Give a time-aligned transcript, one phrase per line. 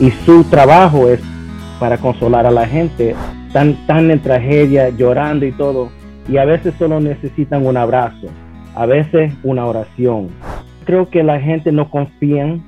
[0.00, 1.20] y su trabajo es
[1.78, 3.14] para consolar a la gente,
[3.52, 5.90] tan, tan en tragedia, llorando y todo,
[6.28, 8.28] y a veces solo necesitan un abrazo,
[8.74, 10.30] a veces una oración.
[10.84, 12.58] Creo que la gente no confía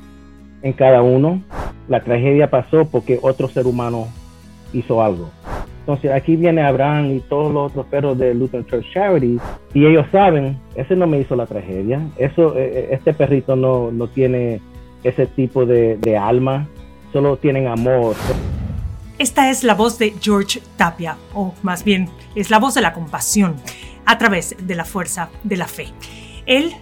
[0.63, 1.43] en cada uno.
[1.89, 4.09] La tragedia pasó porque otro ser humano
[4.73, 5.31] hizo algo.
[5.81, 9.39] Entonces aquí viene Abraham y todos los otros perros de Lutheran Church Charity
[9.73, 13.93] y ellos saben, ese no me hizo la tragedia, eso, eh, eh, este perrito no,
[13.93, 14.61] no tiene
[15.05, 16.67] ese tipo de, de alma,
[17.13, 18.15] solo tienen amor.
[19.19, 22.93] Esta es la voz de George Tapia, o más bien es la voz de la
[22.93, 23.57] compasión
[24.05, 25.89] a través de la fuerza de la fe.
[26.45, 26.75] Él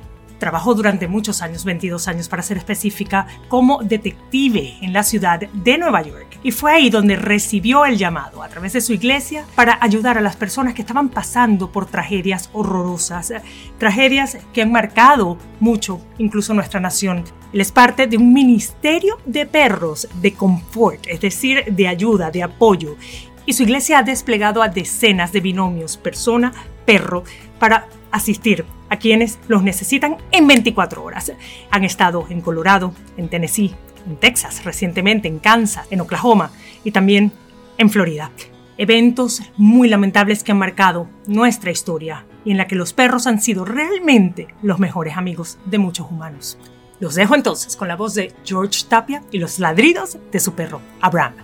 [0.45, 5.79] Trabajó durante muchos años, 22 años para ser específica, como detective en la ciudad de
[5.79, 6.39] Nueva York.
[6.43, 10.21] Y fue ahí donde recibió el llamado a través de su iglesia para ayudar a
[10.21, 13.33] las personas que estaban pasando por tragedias horrorosas,
[13.79, 17.25] tragedias que han marcado mucho incluso nuestra nación.
[17.55, 22.43] Él es parte de un ministerio de perros de confort, es decir, de ayuda, de
[22.43, 22.99] apoyo.
[23.47, 27.25] Y su iglesia ha desplegado a decenas de binomios persona-perro
[27.59, 31.33] para asistir a quienes los necesitan en 24 horas.
[31.71, 33.75] Han estado en Colorado, en Tennessee,
[34.07, 36.51] en Texas, recientemente en Kansas, en Oklahoma
[36.85, 37.33] y también
[37.77, 38.31] en Florida.
[38.79, 43.41] Eventos muy lamentables que han marcado nuestra historia y en la que los perros han
[43.41, 46.59] sido realmente los mejores amigos de muchos humanos.
[47.01, 50.81] Los dejo entonces con la voz de George Tapia y los ladridos de su perro,
[51.01, 51.35] Abraham.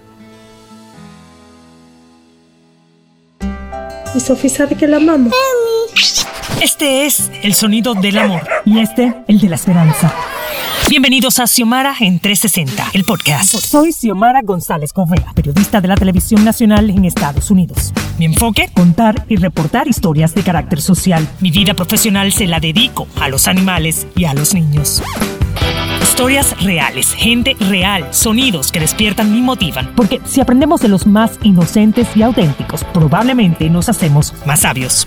[4.14, 5.32] Y Sofía sabe que la amamos.
[6.60, 10.14] Este es el sonido del amor y este el de la esperanza.
[10.90, 13.54] Bienvenidos a Xiomara en 360, el podcast.
[13.54, 17.94] Soy Xiomara González Correa, periodista de la televisión nacional en Estados Unidos.
[18.18, 21.26] Mi enfoque, contar y reportar historias de carácter social.
[21.40, 25.02] Mi vida profesional se la dedico a los animales y a los niños.
[26.02, 29.94] Historias reales, gente real, sonidos que despiertan y motivan.
[29.96, 35.06] Porque si aprendemos de los más inocentes y auténticos, probablemente nos hacemos más sabios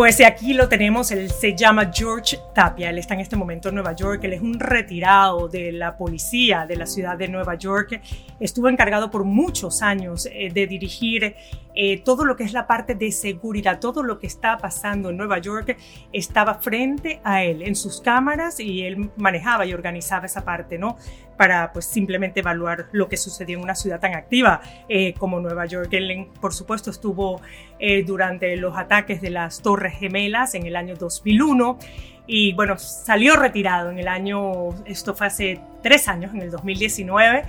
[0.00, 3.74] Pues aquí lo tenemos, él se llama George Tapia, él está en este momento en
[3.74, 8.00] Nueva York, él es un retirado de la policía de la ciudad de Nueva York,
[8.40, 11.36] estuvo encargado por muchos años eh, de dirigir
[11.74, 15.16] eh, todo lo que es la parte de seguridad, todo lo que está pasando en
[15.16, 15.76] Nueva York.
[16.12, 20.96] Estaba frente a él en sus cámaras y él manejaba y organizaba esa parte, ¿no?
[21.40, 25.64] Para pues simplemente evaluar lo que sucedió en una ciudad tan activa eh, como Nueva
[25.64, 25.88] York.
[25.92, 27.40] Él, por supuesto, estuvo
[27.78, 31.78] eh, durante los ataques de las Torres Gemelas en el año 2001
[32.26, 37.44] y bueno, salió retirado en el año, esto fue hace tres años, en el 2019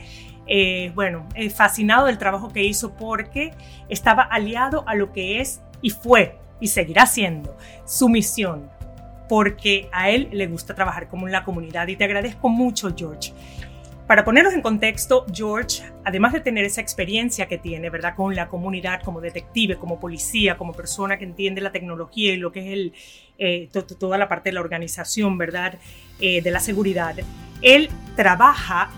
[0.48, 3.52] eh, bueno, fascinado del trabajo que hizo porque
[3.90, 8.70] estaba aliado a lo que es y fue y seguirá siendo su misión,
[9.28, 13.34] porque a él le gusta trabajar como en la comunidad y te agradezco mucho, George.
[14.12, 18.14] Para ponernos en contexto, George, además de tener esa experiencia que tiene, ¿verdad?
[18.14, 22.52] Con la comunidad, como detective, como policía, como persona que entiende la tecnología y lo
[22.52, 22.94] que es el,
[23.38, 25.80] eh, toda la parte de la organización, ¿verdad?
[26.20, 27.16] de la seguridad.
[27.62, 28.92] Él trabaja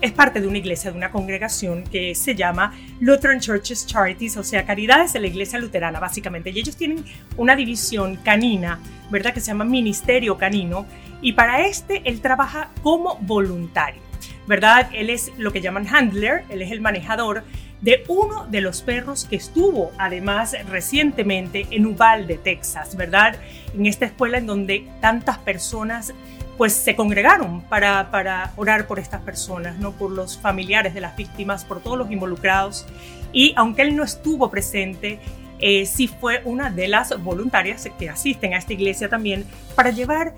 [0.00, 4.44] es parte de una iglesia, de una congregación que se llama Lutheran Churches Charities, o
[4.44, 6.50] sea, Caridades de la Iglesia Luterana, básicamente.
[6.50, 7.04] Y ellos tienen
[7.36, 8.78] una división canina,
[9.10, 9.34] ¿verdad?
[9.34, 10.86] Que se llama Ministerio Canino.
[11.20, 14.00] Y para este, él trabaja como voluntario,
[14.46, 14.88] ¿verdad?
[14.92, 17.42] Él es lo que llaman handler, él es el manejador
[17.80, 23.36] de uno de los perros que estuvo además recientemente en Uvalde, Texas, ¿verdad?
[23.74, 26.12] En esta escuela en donde tantas personas
[26.58, 29.92] pues se congregaron para, para orar por estas personas, ¿no?
[29.92, 32.84] por los familiares de las víctimas, por todos los involucrados.
[33.32, 35.20] Y aunque él no estuvo presente,
[35.60, 39.46] eh, sí fue una de las voluntarias que asisten a esta iglesia también
[39.76, 40.34] para llevar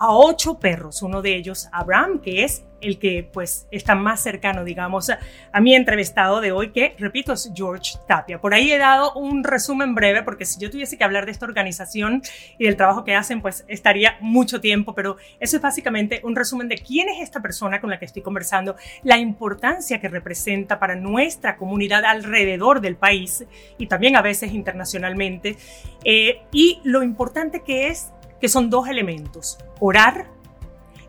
[0.00, 4.64] a ocho perros, uno de ellos Abraham, que es el que pues está más cercano,
[4.64, 8.40] digamos, a mi entrevistado de hoy, que repito, es George Tapia.
[8.40, 11.46] Por ahí he dado un resumen breve, porque si yo tuviese que hablar de esta
[11.46, 12.22] organización
[12.58, 16.68] y del trabajo que hacen, pues estaría mucho tiempo, pero eso es básicamente un resumen
[16.68, 20.94] de quién es esta persona con la que estoy conversando, la importancia que representa para
[20.94, 23.44] nuestra comunidad alrededor del país
[23.78, 25.56] y también a veces internacionalmente,
[26.04, 30.26] eh, y lo importante que es que son dos elementos, orar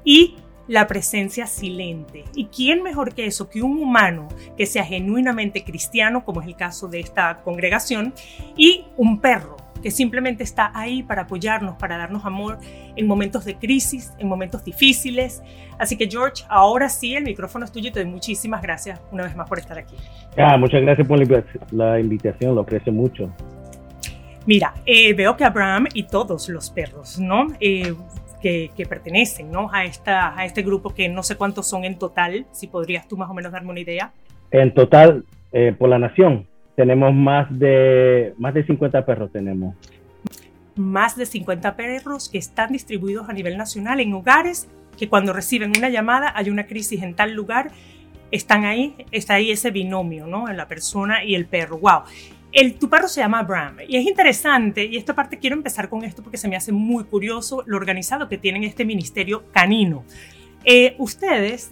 [0.04, 0.38] y
[0.68, 2.24] la presencia silente.
[2.36, 4.28] ¿Y quién mejor que eso, que un humano
[4.58, 8.14] que sea genuinamente cristiano, como es el caso de esta congregación,
[8.56, 12.58] y un perro que simplemente está ahí para apoyarnos, para darnos amor
[12.96, 15.44] en momentos de crisis, en momentos difíciles.
[15.78, 19.24] Así que George, ahora sí, el micrófono es tuyo y te doy muchísimas gracias una
[19.24, 19.96] vez más por estar aquí.
[20.38, 21.20] Ah, muchas gracias por
[21.72, 23.30] la invitación, lo aprecio mucho.
[24.46, 27.48] Mira, eh, veo que Abraham y todos los perros, ¿no?
[27.60, 27.94] Eh,
[28.44, 29.70] que, pertenecen ¿no?
[29.72, 33.16] a, esta, a este grupo, que no sé cuántos son en total, si podrías tú
[33.16, 34.12] más o menos darme una idea.
[34.52, 35.24] En total,
[35.54, 36.46] eh, por la nación,
[36.76, 39.76] tenemos más de, más de 50 perros tenemos.
[40.76, 44.68] Más de 50 perros que están distribuidos a nivel nacional en hogares
[44.98, 47.72] que cuando reciben una llamada hay una crisis en tal lugar,
[48.32, 50.50] están ahí, está ahí ese binomio, ¿no?
[50.50, 51.78] En la persona y el perro.
[51.78, 52.02] ¡Wow!
[52.54, 56.04] El, tu perro se llama Bram y es interesante, y esta parte quiero empezar con
[56.04, 60.06] esto porque se me hace muy curioso lo organizado que tienen este ministerio canino.
[60.64, 61.72] Eh, ustedes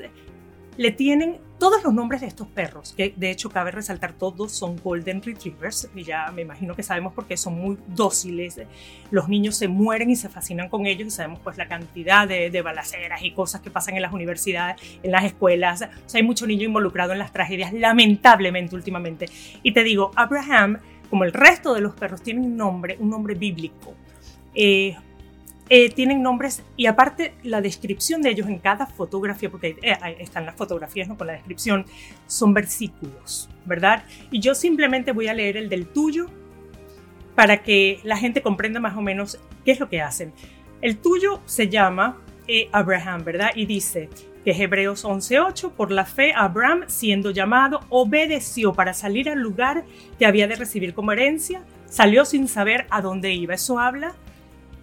[0.78, 4.78] le tienen todos los nombres de estos perros, que de hecho cabe resaltar todos son
[4.78, 8.60] Golden Retrievers, y ya me imagino que sabemos por qué son muy dóciles,
[9.12, 12.50] los niños se mueren y se fascinan con ellos y sabemos pues la cantidad de,
[12.50, 16.26] de balaceras y cosas que pasan en las universidades, en las escuelas, o sea, hay
[16.26, 19.28] mucho niño involucrado en las tragedias, lamentablemente últimamente.
[19.62, 20.80] Y te digo, Abraham,
[21.12, 23.94] como el resto de los perros, tiene un nombre, un nombre bíblico.
[24.56, 24.96] Eh,
[25.74, 30.46] eh, tienen nombres y aparte la descripción de ellos en cada fotografía, porque eh, están
[30.46, 31.18] las fotografías ¿no?
[31.18, 31.86] con la descripción,
[32.28, 34.04] son versículos, ¿verdad?
[34.32, 36.28] Y yo simplemente voy a leer el del tuyo
[37.36, 40.34] para que la gente comprenda más o menos qué es lo que hacen.
[40.82, 42.20] El tuyo se llama
[42.50, 43.52] eh, Abraham, ¿verdad?
[43.56, 44.10] Y dice
[44.44, 49.86] que Hebreos 11:8, por la fe Abraham, siendo llamado, obedeció para salir al lugar
[50.20, 53.54] que había de recibir como herencia, salió sin saber a dónde iba.
[53.54, 54.16] Eso habla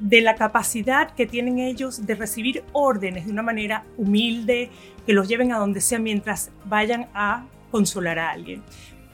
[0.00, 4.70] de la capacidad que tienen ellos de recibir órdenes de una manera humilde,
[5.06, 8.62] que los lleven a donde sea mientras vayan a consolar a alguien.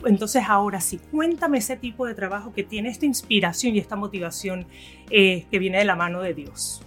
[0.04, 4.66] Entonces ahora sí, cuéntame ese tipo de trabajo que tiene esta inspiración y esta motivación
[5.10, 6.84] eh, que viene de la mano de Dios.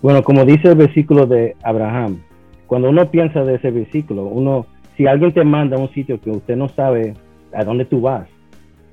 [0.00, 2.20] Bueno, como dice el versículo de Abraham,
[2.66, 4.66] cuando uno piensa de ese versículo, uno,
[4.96, 7.14] si alguien te manda a un sitio que usted no sabe
[7.52, 8.26] a dónde tú vas,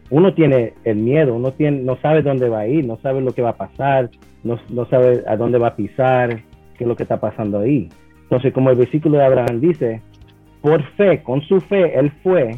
[0.10, 3.32] uno tiene el miedo, uno tiene, no sabe dónde va a ir, no sabe lo
[3.32, 4.10] que va a pasar,
[4.44, 6.42] no, no, sabe a dónde va a pisar,
[6.78, 7.90] qué es lo que está pasando ahí.
[8.24, 10.02] Entonces, como el versículo de Abraham dice,
[10.62, 12.56] por fe, con su fe, él fue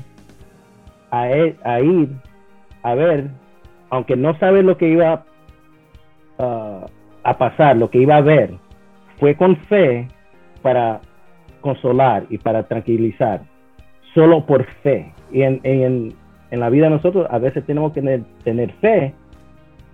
[1.11, 1.23] a,
[1.63, 2.09] a ir
[2.83, 3.29] a ver,
[3.89, 5.25] aunque no sabe lo que iba
[6.37, 6.85] uh,
[7.23, 8.55] a pasar, lo que iba a ver,
[9.19, 10.07] fue con fe
[10.61, 11.01] para
[11.61, 13.41] consolar y para tranquilizar,
[14.13, 15.13] solo por fe.
[15.31, 16.13] Y en,
[16.51, 19.13] en la vida nosotros a veces tenemos que tener, fe,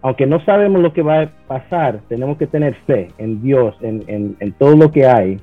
[0.01, 4.35] aunque no sabemos lo que va a pasar, tenemos que tener fe en Dios, en,
[4.57, 5.39] todo lo que hay,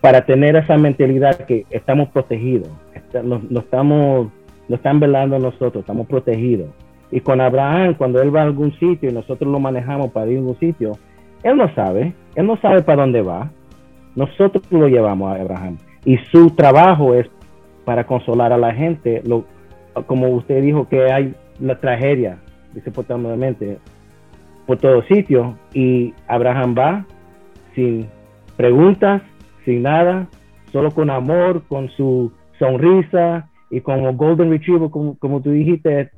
[0.00, 2.68] para tener esa mentalidad que estamos protegidos,
[3.22, 4.28] nos, estamos,
[4.68, 6.68] nos están velando nosotros, estamos protegidos.
[7.10, 10.36] Y con Abraham, cuando él va a algún sitio y nosotros lo manejamos para ir
[10.36, 10.98] a algún sitio,
[11.44, 13.50] él no sabe, él no sabe para dónde va.
[14.16, 15.78] Nosotros lo llevamos a Abraham.
[16.04, 17.28] Y su trabajo es
[17.84, 19.22] para consolar a la gente.
[20.06, 22.38] Como usted dijo que hay la tragedia,
[22.72, 23.78] desafortunadamente,
[24.66, 27.06] por todos sitios, y Abraham va
[27.74, 28.06] sin
[28.56, 29.22] preguntas,
[29.64, 30.26] sin nada,
[30.72, 36.10] solo con amor, con su sonrisa y con Golden Retriever, como, como tú dijiste,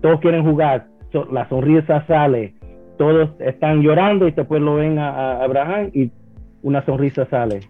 [0.00, 0.86] todos quieren jugar,
[1.30, 2.54] la sonrisa sale,
[2.98, 6.10] todos están llorando y después lo ven a, Abraham y
[6.62, 7.60] una sonrisa sale,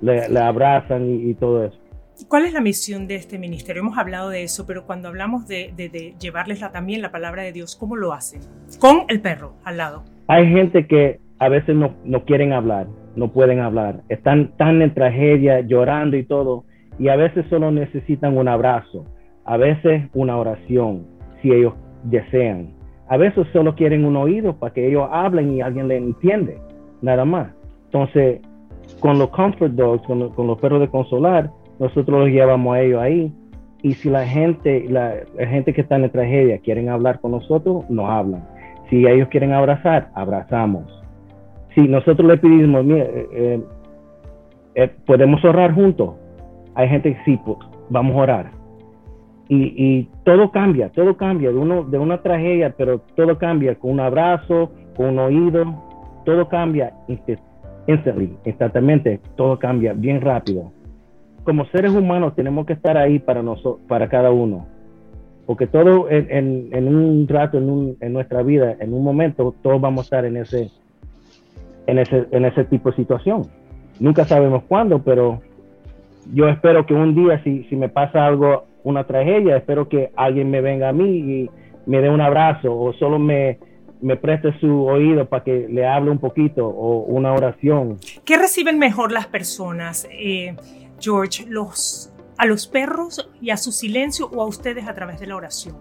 [0.00, 1.81] le, abrazan y todo eso.
[2.28, 3.80] ¿Cuál es la misión de este ministerio?
[3.80, 7.96] Hemos hablado de eso, pero cuando hablamos de, llevarles también la palabra de Dios, ¿cómo
[7.96, 8.40] lo hacen?
[8.78, 10.04] Con el perro al lado.
[10.28, 12.86] Hay gente que a veces no, no quieren hablar,
[13.16, 16.64] no pueden hablar, están tan en tragedia, llorando y todo,
[16.98, 19.06] y a veces solo necesitan un abrazo,
[19.44, 21.06] a veces una oración,
[21.40, 21.74] si ellos
[22.04, 22.74] desean.
[23.08, 26.58] A veces solo quieren un oído para que ellos hablen y alguien les entiende,
[27.00, 27.48] nada más.
[27.86, 28.40] Entonces,
[29.00, 31.50] con los comfort dogs, con los perros de consolar,
[31.82, 33.32] nosotros los llevamos a ellos ahí.
[33.82, 35.14] Y si la gente, la,
[35.48, 38.44] gente que está en la tragedia quieren hablar con nosotros, nos hablan.
[38.88, 40.84] Si ellos quieren abrazar, abrazamos.
[41.74, 43.60] Si nosotros le pedimos, mire, eh, eh,
[44.76, 46.14] eh, podemos orar juntos.
[46.76, 47.58] Hay gente que sí, pues,
[47.90, 48.50] vamos a orar.
[49.48, 54.00] Y, todo cambia, todo cambia de, uno, de una tragedia, pero todo cambia con un
[54.00, 55.64] abrazo, con un oído,
[56.24, 56.94] todo cambia
[57.86, 60.72] instantly, instantáneamente, todo cambia bien rápido.
[61.44, 64.66] Como seres humanos tenemos que estar ahí para, nosotros, para cada uno
[65.46, 70.04] porque todo en, un rato, en, en, nuestra vida, en un momento, todos vamos a
[70.04, 70.70] estar en ese,
[71.86, 73.48] en ese, en ese tipo de situación.
[73.98, 75.42] Nunca sabemos cuándo, pero
[76.32, 80.50] yo espero que un día, si, si me pasa algo, una tragedia, espero que alguien
[80.50, 81.50] me venga a mí y
[81.86, 83.58] me dé un abrazo o solo me,
[84.00, 87.98] me preste su oído para que le hable un poquito o una oración.
[88.24, 90.54] ¿Qué reciben mejor las personas, eh,
[91.02, 91.44] George?
[91.48, 95.36] ¿Los a los perros y a su silencio o a ustedes a través de la
[95.36, 95.76] oración?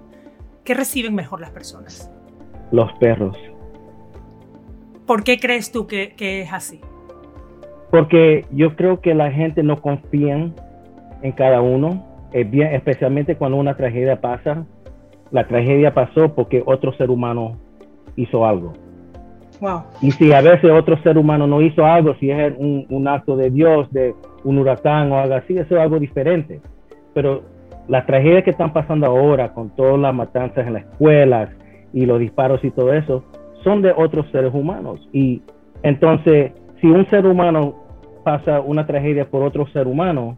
[0.63, 2.11] ¿Qué reciben mejor las personas?
[2.71, 3.35] Los perros.
[5.07, 6.79] ¿Por qué crees tú que, es así?
[7.89, 10.51] Porque yo creo que la gente no confía
[11.21, 14.65] en cada uno, bien, especialmente cuando una tragedia pasa.
[15.31, 17.57] La tragedia pasó porque otro ser humano
[18.15, 18.73] hizo algo.
[19.59, 19.83] Wow.
[20.01, 23.35] Y si a veces otro ser humano no hizo algo, si es un, un acto
[23.35, 24.13] de Dios, de,
[24.43, 26.62] un huracán o algo así, eso es algo diferente.
[27.13, 27.43] Pero
[27.88, 31.50] las tragedias que están pasando ahora con todas las matanzas en las escuelas
[31.93, 33.24] y los disparos y todo eso,
[33.63, 35.07] son de otros seres humanos.
[35.12, 35.41] Y
[35.83, 37.75] entonces, si un ser humano
[38.24, 40.38] pasa una tragedia por otro ser humano,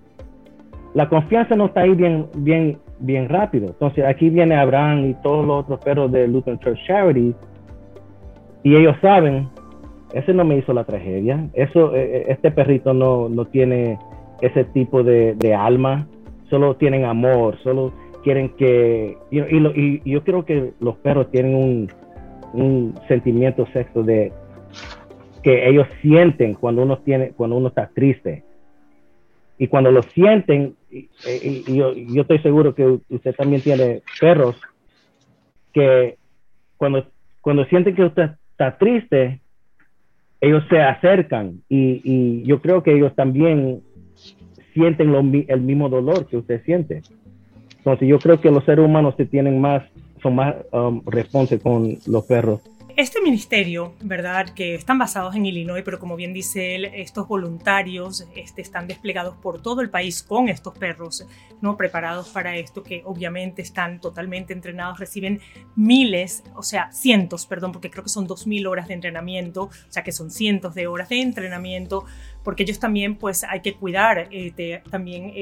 [0.93, 3.67] la confianza no está ahí bien, bien, bien rápido.
[3.67, 7.35] Entonces, aquí viene Abraham y todos los otros perros de Lutheran Church Charity
[8.63, 9.49] y ellos saben
[10.13, 11.49] ese no me hizo la tragedia.
[11.53, 13.97] Eso, eh, eh, este perrito no, no tiene
[14.41, 16.07] ese tipo de, de, alma,
[16.49, 17.93] solo tienen amor, solo
[18.23, 19.17] quieren que...
[19.31, 21.91] Y, yo creo que los perros tienen un,
[22.53, 24.31] un sentimiento sexo de
[25.41, 28.43] que ellos sienten cuando uno, tiene, cuando uno está triste.
[29.57, 31.09] Y cuando lo sienten, y,
[31.75, 34.59] yo, yo estoy seguro que usted también tiene perros,
[35.73, 36.17] que
[36.77, 37.07] cuando,
[37.41, 39.41] cuando sienten que usted está triste,
[40.43, 43.81] ellos se acercan y, yo creo que ellos también
[44.73, 45.15] sienten
[45.47, 47.01] el mismo dolor que usted siente.
[47.77, 49.83] Entonces yo creo que los seres humanos se tienen más,
[50.21, 52.59] son más um, responsables con los perros
[52.95, 54.53] este ministerio, ¿verdad?
[54.53, 59.35] Que están basados en Illinois, pero como bien dice él, estos voluntarios este, están desplegados
[59.37, 61.25] por todo el país con estos perros,
[61.61, 61.75] ¿no?
[61.75, 65.41] Preparados para esto, que obviamente están totalmente entrenados, reciben
[65.75, 69.71] miles, o sea, cientos, perdón, porque creo que son dos mil horas de entrenamiento, o
[69.89, 72.05] sea, que son cientos de horas de entrenamiento
[72.43, 75.33] porque ellos también pues hay que cuidar eh, también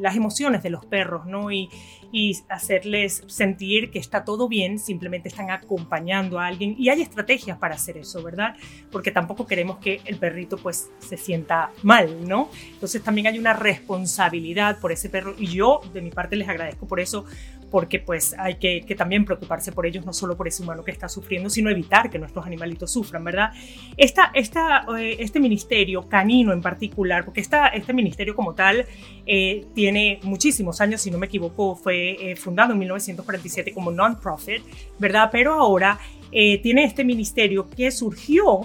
[0.00, 1.50] las emociones de los perros, ¿no?
[1.50, 1.68] Y,
[2.12, 7.58] y hacerles sentir que está todo bien, simplemente están acompañando a alguien y hay estrategias
[7.58, 8.56] para hacer eso, ¿verdad?
[8.90, 12.50] Porque tampoco queremos que el perrito pues se sienta mal, ¿no?
[12.72, 16.86] Entonces también hay una responsabilidad por ese perro y yo de mi parte les agradezco
[16.86, 17.24] por eso
[17.70, 21.08] porque pues hay que, también preocuparse por ellos, no solo por ese humano que está
[21.08, 23.52] sufriendo, sino evitar que nuestros animalitos sufran, ¿verdad?
[23.96, 28.86] Esta, esta, eh, este ministerio canino en particular, porque esta, este ministerio como tal
[29.26, 34.62] eh, tiene muchísimos años, si no me equivoco, fue eh, fundado en 1947 como non-profit,
[34.98, 35.28] ¿verdad?
[35.30, 35.98] Pero ahora
[36.30, 38.60] tiene este ministerio que surgió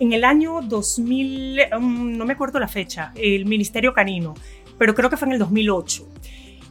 [0.00, 4.34] en el año 2000, um, no me acuerdo la fecha, el Ministerio Canino,
[4.78, 6.08] pero creo que fue en el 2008.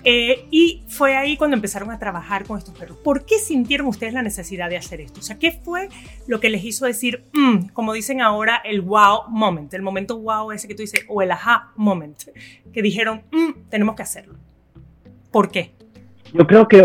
[0.06, 2.98] Eh, y fue ahí cuando empezaron a trabajar con estos perros.
[2.98, 5.22] ¿Por qué sintieron ustedes la necesidad de hacer esto?
[5.22, 5.88] O sea, ¿qué fue
[6.28, 10.52] lo que les hizo decir, mm", como dicen ahora, el wow moment, el momento wow
[10.52, 12.18] ese que tú dices, o el aha moment,
[12.74, 14.36] que dijeron, mm, tenemos que hacerlo?
[15.32, 15.72] ¿Por qué?
[16.34, 16.82] Yo creo que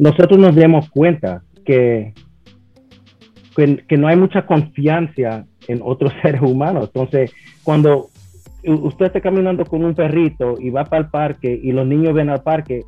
[0.00, 2.14] nosotros nos dimos cuenta que,
[3.56, 6.86] que, que no hay mucha confianza en otros seres humanos.
[6.86, 8.08] Entonces, cuando
[8.66, 12.30] usted está caminando con un perrito y va para el parque y los niños ven
[12.30, 12.82] al parque,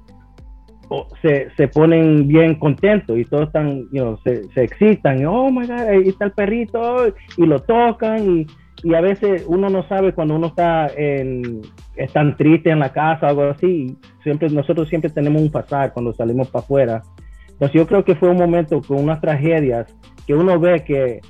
[1.22, 5.80] se, se ponen bien contentos y todos están, you se, se, excitan, oh my God,
[5.80, 7.06] ahí está el perrito,
[7.36, 8.46] y lo tocan, y,
[8.84, 11.62] y, a veces uno no sabe cuando uno está en,
[11.96, 15.92] es tan triste en la casa o algo así, siempre, nosotros siempre tenemos un pasar
[15.92, 17.02] cuando salimos para afuera.
[17.48, 19.86] Entonces yo creo que fue un momento con unas tragedias
[20.26, 21.20] que uno ve que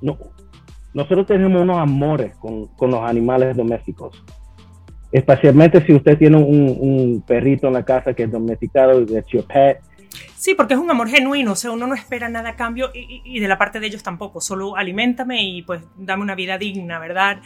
[0.00, 0.16] no,
[0.96, 4.24] nosotros tenemos unos amores con, con los animales domésticos.
[5.12, 9.78] Especialmente si usted tiene un, perrito en la casa que es domesticado, es your pet.
[10.38, 13.40] Sí, porque es un amor genuino, o sea, uno no espera nada a cambio y,
[13.40, 17.40] de la parte de ellos tampoco, solo alimentame y pues dame una vida digna, ¿verdad?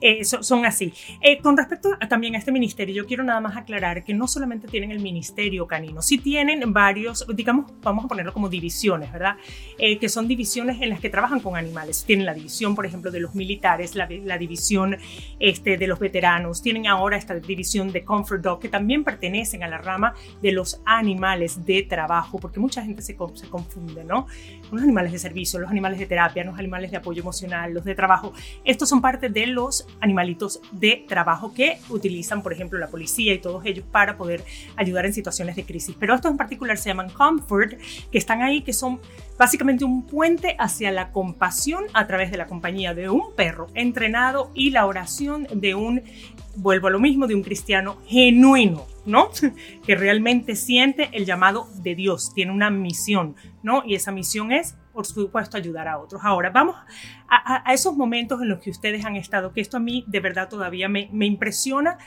[0.00, 0.92] Eh, son así.
[1.20, 4.68] Eh, con respecto también a este ministerio, yo quiero nada más aclarar que no solamente
[4.68, 9.36] tienen el ministerio canino, sí tienen varios, digamos, vamos a ponerlo como divisiones, ¿verdad?
[9.78, 12.04] Eh, que son divisiones en las que trabajan con animales.
[12.06, 14.96] Tienen la división, por ejemplo, de los militares, la, la división
[15.40, 19.68] este, de los veteranos, tienen ahora esta división de Comfort Dog, que también pertenecen a
[19.68, 24.26] la rama de los animales de trabajo porque mucha gente se, se confunde, ¿no?
[24.70, 27.94] Los animales de servicio, los animales de terapia, los animales de apoyo emocional, los de
[27.94, 28.32] trabajo.
[28.64, 33.38] Estos son parte de los animalitos de trabajo que utilizan, por ejemplo, la policía y
[33.38, 34.44] todos ellos para poder
[34.76, 35.96] ayudar en situaciones de crisis.
[35.98, 37.74] Pero estos en particular se llaman comfort,
[38.10, 39.00] que están ahí, que son
[39.38, 44.50] básicamente un puente hacia la compasión a través de la compañía de un perro entrenado
[44.54, 46.02] y la oración de un,
[46.56, 49.30] vuelvo a lo mismo, de un cristiano genuino ¿no?
[49.86, 53.82] Que realmente siente el llamado de Dios, tiene una misión, ¿no?
[53.84, 56.22] Y esa misión es, por supuesto, ayudar a otros.
[56.24, 56.76] Ahora, vamos
[57.28, 60.48] a, esos momentos en los que ustedes han estado, que esto a mí de verdad
[60.48, 61.98] todavía me, impresiona,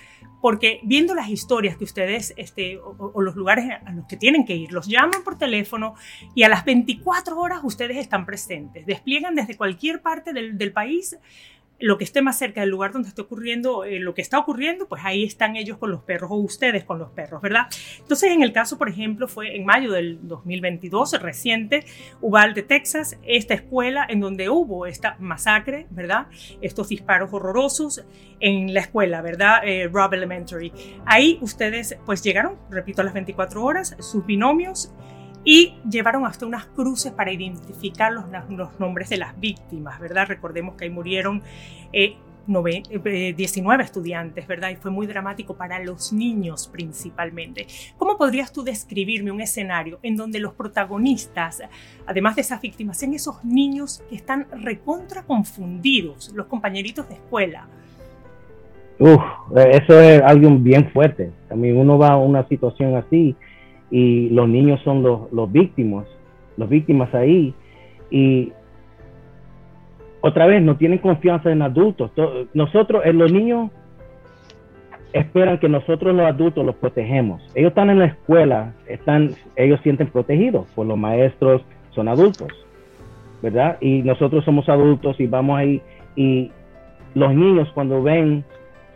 [0.42, 4.56] porque viendo las historias que ustedes, este, o, los lugares a los que tienen que
[4.56, 5.96] ir, los llaman por teléfono
[6.34, 11.18] y a las 24 horas ustedes están presentes, despliegan desde cualquier parte del, del país
[11.80, 14.88] lo que esté más cerca del lugar donde esté ocurriendo eh, lo que está ocurriendo,
[14.88, 17.68] pues ahí están ellos con los perros o ustedes con los perros, ¿verdad?
[18.00, 21.86] Entonces, en el caso, por ejemplo, fue en mayo del 2022, reciente,
[22.22, 26.28] Uvalde, Texas, esta escuela en donde hubo esta masacre, ¿verdad?
[26.62, 28.06] Estos disparos horrorosos
[28.40, 29.62] en la escuela, ¿verdad?
[29.64, 30.72] Eh, Rob Elementary.
[31.06, 34.94] Ahí ustedes, pues llegaron, repito, a las 24 horas, sus binomios
[35.44, 40.28] y llevaron hasta unas cruces para identificar los, los nombres de las víctimas, ¿verdad?
[40.28, 41.42] Recordemos que ahí murieron
[41.94, 42.16] eh,
[42.48, 44.72] 19 eh, estudiantes, ¿verdad?
[44.72, 47.68] Y fue muy dramático para los niños principalmente.
[47.98, 51.62] ¿Cómo podrías tú describirme un escenario en donde los protagonistas,
[52.08, 57.68] además de esas víctimas, sean esos niños que están recontra confundidos, los compañeritos de escuela?
[58.98, 59.22] Uf,
[59.56, 61.32] eso es algo bien fuerte.
[61.48, 63.36] También uno va a una situación así
[63.92, 66.06] y los niños son los, los víctimas,
[66.58, 67.54] los víctimas ahí.
[68.12, 68.52] Y
[70.22, 72.12] otra vez, no tienen confianza en adultos.
[72.54, 73.72] Nosotros, eh, los niños
[75.14, 77.42] esperan que nosotros los adultos los protegemos.
[77.56, 82.50] Ellos están en la escuela, están, ellos sienten protegidos por los maestros, son adultos,
[83.42, 83.78] ¿verdad?
[83.82, 85.82] Y nosotros somos adultos y vamos ahí
[86.16, 86.52] y
[87.16, 88.44] los niños cuando ven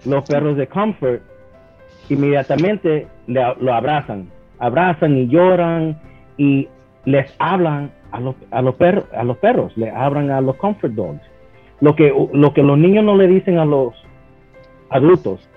[0.05, 1.21] los perros de comfort,
[2.09, 4.27] inmediatamente lo abrazan
[4.59, 5.99] abrazan y lloran
[6.37, 6.67] y
[7.05, 10.93] les hablan a los, a los, perros, a los perros, le hablan a los comfort
[10.93, 11.21] dogs.
[11.81, 13.93] Lo que, lo que los niños no le dicen a los
[14.89, 15.47] adultos,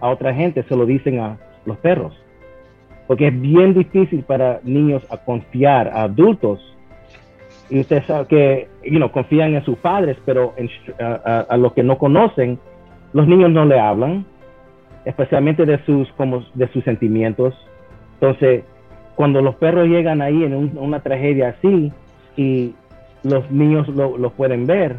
[0.00, 2.14] a otra gente, se lo dicen a los perros.
[3.06, 6.60] Porque es bien difícil para niños confiar a adultos.
[7.68, 10.54] Y usted sabe que, you know, confían en sus padres, pero
[10.98, 12.58] a, a, los que no conocen,
[13.12, 14.24] los niños no le hablan,
[15.04, 17.54] especialmente de sus, como, de sus sentimientos,
[18.20, 18.64] entonces,
[19.14, 21.90] cuando los perros llegan ahí en una tragedia así
[22.36, 22.74] y
[23.22, 24.96] los niños lo, pueden ver,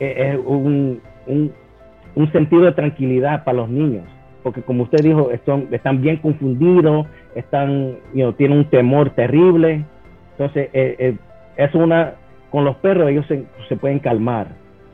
[0.00, 1.00] e, es un,
[2.32, 4.04] sentido de tranquilidad para los niños.
[4.42, 7.98] Porque como usted dijo, están, bien confundidos, están,
[8.36, 9.84] tienen un temor terrible.
[10.32, 11.16] Entonces, eh, eh,
[11.56, 12.14] es una,
[12.50, 14.48] con los perros ellos se, pueden calmar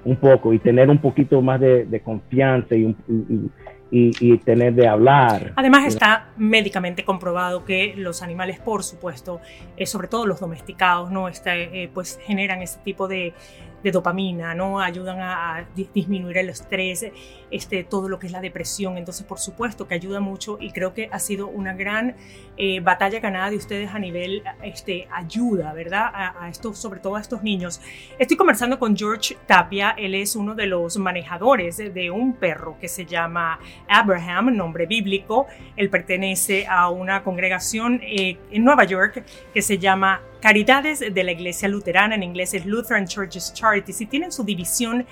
[0.04, 3.50] un poco y tener un poquito más de, confianza y, un,
[3.90, 5.52] y, tener de hablar.
[5.56, 9.40] Además está médicamente comprobado que los animales, por supuesto,
[9.76, 13.34] eh, sobre todo los domesticados, no este, eh, pues generan ese tipo de,
[13.82, 14.80] de dopamina, ¿no?
[14.80, 17.06] Ayudan a, disminuir el estrés,
[17.50, 18.98] este, todo lo que es la depresión.
[18.98, 22.16] Entonces, por supuesto que ayuda mucho y creo que ha sido una gran
[22.56, 26.10] eh, batalla ganada de ustedes a nivel este, ayuda, ¿verdad?
[26.12, 27.80] A, estos, sobre todo a estos niños.
[28.18, 32.88] Estoy conversando con George Tapia, él es uno de los manejadores de un perro que
[32.88, 35.46] se llama Abraham, nombre bíblico.
[35.76, 41.32] Él pertenece a una congregación eh, en Nueva York que se llama Caridades de la
[41.32, 45.06] Iglesia Luterana, en inglés es Lutheran Churches Charities, y tienen su división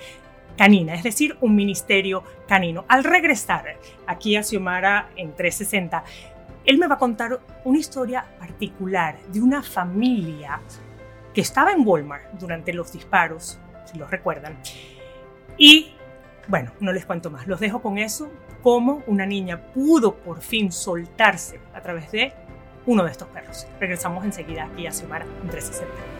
[0.57, 2.83] canina, es decir, un ministerio canino.
[2.87, 6.03] Al regresar aquí a Xiomara en 360,
[6.65, 10.59] él me va a contar una historia particular de una familia
[11.33, 14.57] que estaba en Walmart durante los disparos, si lo recuerdan.
[15.57, 15.93] Y
[16.47, 18.31] bueno, no les cuento más, los dejo con eso,
[18.63, 22.33] cómo una niña pudo por fin soltarse a través de
[22.89, 23.67] uno de estos perros.
[23.79, 26.18] Regresamos enseguida aquí a Xiomara 360.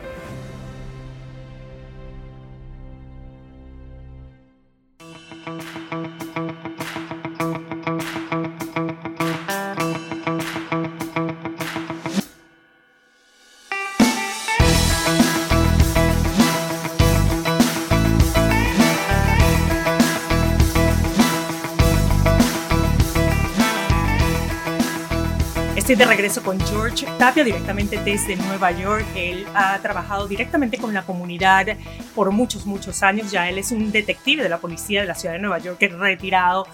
[25.99, 29.05] De regreso con George Tapia directamente desde Nueva York.
[29.17, 31.67] Él ha trabajado directamente con la comunidad
[32.15, 33.31] por muchos, muchos años.
[33.31, 36.65] Ya él es un detective de la policía de la ciudad de Nueva York, retirado,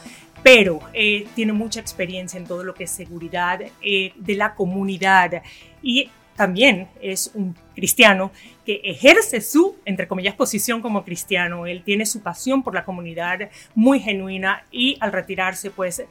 [0.43, 5.41] pero eh, tiene mucha experiencia en todo lo que es seguridad eh, de la comunidad.
[5.81, 8.31] Y también es un cristiano
[8.63, 11.65] que ejerce su, entre comillas, posición como cristiano.
[11.65, 16.03] Él tiene su pasión por la comunidad muy genuina y al retirarse, pues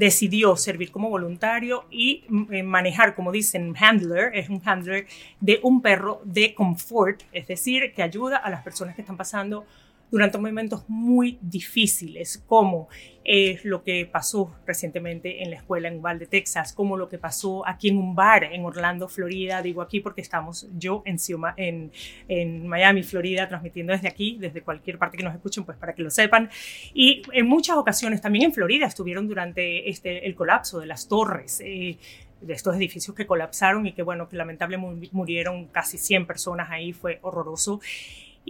[0.00, 5.06] decidió servir como voluntario y mm, eh, manejar, como dicen, handler, es un handler
[5.40, 9.66] de un perro de confort, es decir, que ayuda a las personas que están pasando
[10.10, 12.88] durante momentos muy difíciles, como
[13.24, 17.66] es lo que pasó recientemente en la escuela en Uvalde, Texas, como lo que pasó
[17.66, 19.62] aquí en un bar en Orlando, Florida.
[19.62, 21.18] Digo aquí porque estamos yo en,
[21.56, 21.92] en,
[22.28, 26.02] en Miami, Florida, transmitiendo desde aquí, desde cualquier parte que nos escuchen, pues para que
[26.02, 26.50] lo sepan.
[26.94, 31.60] Y en muchas ocasiones también en Florida estuvieron durante este, el colapso de las torres.
[31.64, 31.98] Eh,
[32.40, 36.94] de estos edificios que colapsaron y que, bueno, que lamentablemente murieron casi 100 personas ahí,
[36.94, 37.80] fue horroroso.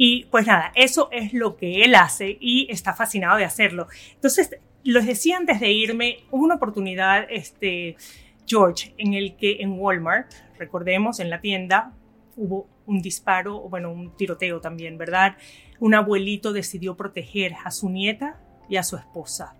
[0.02, 3.86] Y pues nada, eso es lo que él hace y está fascinado de hacerlo.
[4.14, 7.98] Entonces, les decía antes de irme, hubo una oportunidad, este,
[8.46, 11.92] George, en el que en Walmart, recordemos, en la tienda,
[12.34, 15.36] hubo un disparo, bueno, un tiroteo también, ¿verdad?
[15.80, 19.54] Un abuelito decidió proteger a su nieta y a su esposa.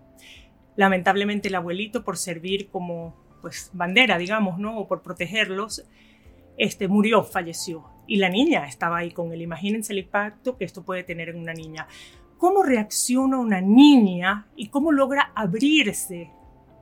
[0.75, 4.75] Lamentablemente el abuelito, por servir como pues bandera, digamos, ¿no?
[4.79, 5.83] O por protegerlos,
[6.57, 7.90] este, murió, falleció.
[8.11, 9.41] Y la niña estaba ahí con él.
[9.41, 11.87] Imagínense el impacto que esto puede tener en una niña.
[12.37, 16.29] ¿Cómo reacciona una niña y cómo logra abrirse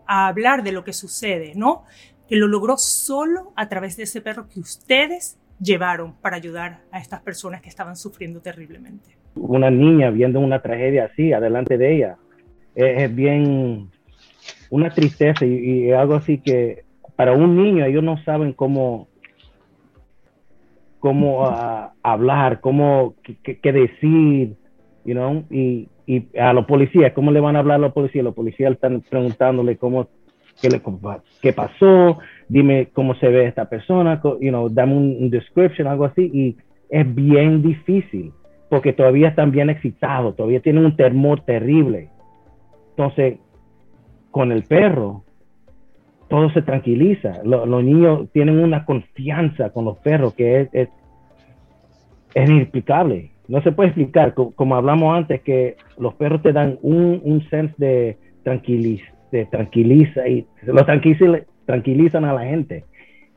[0.08, 1.84] a hablar de lo que sucede, ¿no?
[2.28, 6.98] Que lo logró solo a través de ese perro que ustedes llevaron para ayudar a
[6.98, 9.16] estas personas que estaban sufriendo terriblemente.
[9.36, 12.18] Una niña viendo una tragedia así adelante de ella
[12.74, 13.92] es, bien
[14.72, 19.09] una tristeza y, y, algo así que para un niño ellos no saben cómo
[21.00, 24.56] cómo uh, hablar, cómo qué, decir,
[25.06, 28.24] you know, y, y, a los policías, ¿cómo le van a hablar a los policías?
[28.24, 30.08] Los policías están preguntándole cómo,
[30.62, 30.82] qué, le,
[31.42, 36.30] qué pasó, dime cómo se ve esta persona, you know, dame un, description, algo así,
[36.34, 36.58] y
[36.90, 38.34] es bien difícil,
[38.70, 42.10] porque todavía están bien excitados, todavía tienen un temor terrible.
[42.92, 43.40] Entonces,
[44.32, 45.24] con el perro,
[46.30, 47.42] todo se tranquiliza.
[47.44, 50.90] Los, niños tienen una confianza con los perros que es, es,
[52.36, 53.32] inexplicable.
[53.48, 57.74] No se puede explicar, como, hablamos antes, que los perros te dan un, un sense
[57.78, 62.86] de, tranquiliza, de tranquiliza y lo tranquilizan, tranquilizan a la gente.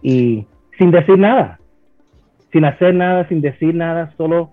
[0.03, 0.45] Y
[0.79, 1.59] sin decir nada,
[2.53, 4.51] sin hacer nada, sin decir nada, solo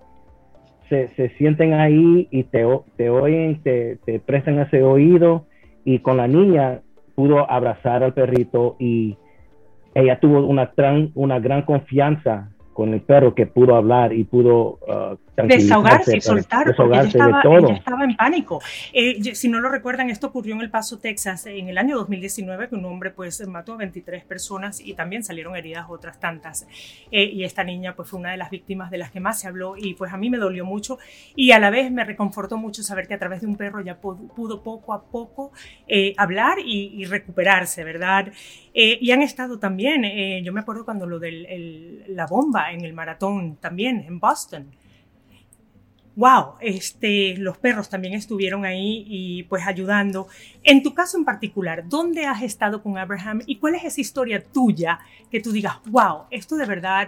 [0.88, 5.46] se, se sienten ahí y te, te oyen, te, te prestan ese oído.
[5.84, 6.82] Y con la niña
[7.20, 9.18] pudo abrazar al perrito y
[9.94, 10.72] ella tuvo una,
[11.16, 16.66] una gran confianza con el perro que pudo hablar y pudo uh, desahogarse y soltar,
[16.66, 18.62] desahogarse ella, estaba, ella estaba en pánico.
[18.94, 22.70] Eh, si no lo recuerdan, esto ocurrió en El Paso, Texas, en el año 2019,
[22.70, 26.66] que un hombre pues mató a 23 personas y también salieron heridas otras tantas.
[27.12, 29.50] Eh, y esta niña pues fue una de las víctimas de las que más se
[29.50, 31.00] habló y pues a mí me dolió mucho
[31.36, 34.00] y a la vez me reconfortó mucho saber que a través de un perro ya
[34.00, 35.52] pudo, poco a poco
[35.86, 38.32] eh, hablar y, y, recuperarse, ¿verdad?
[38.82, 40.04] Y han estado también,
[40.44, 44.68] yo me acuerdo cuando lo de la bomba en el maratón también en Boston.
[46.20, 50.28] Wow, este, los perros también estuvieron ahí y pues ayudando.
[50.64, 54.44] En tu caso en particular, ¿dónde has estado con Abraham y cuál es esa historia
[54.44, 55.00] tuya
[55.32, 57.08] que tú digas, wow, esto de verdad,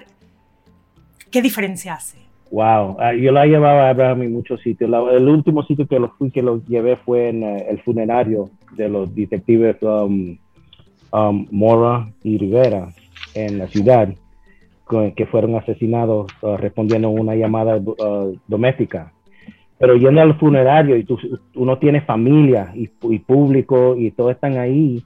[1.29, 2.19] qué diferencia hace?
[2.51, 4.89] Wow, ah, yo la llevaba a Abraham en muchos sitios.
[4.89, 8.87] el último sitio que lo fui que lo llevé fue en eh, el funerario de
[8.87, 10.37] los detectives um,
[11.11, 12.89] um, Mora y Rivera
[13.33, 14.13] en la ciudad
[15.15, 19.13] que fueron asesinados uh, respondiendo a una llamada uh, doméstica.
[19.77, 21.17] Pero yendo al funerario y tú,
[21.55, 22.87] uno tiene familia y,
[23.19, 25.01] público y todos están ahí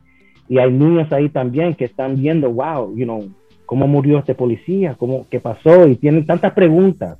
[0.49, 3.29] y hay niños ahí también que están viendo, wow, you know,
[3.65, 7.19] cómo murió este policía, cómo, qué pasó y tienen tantas preguntas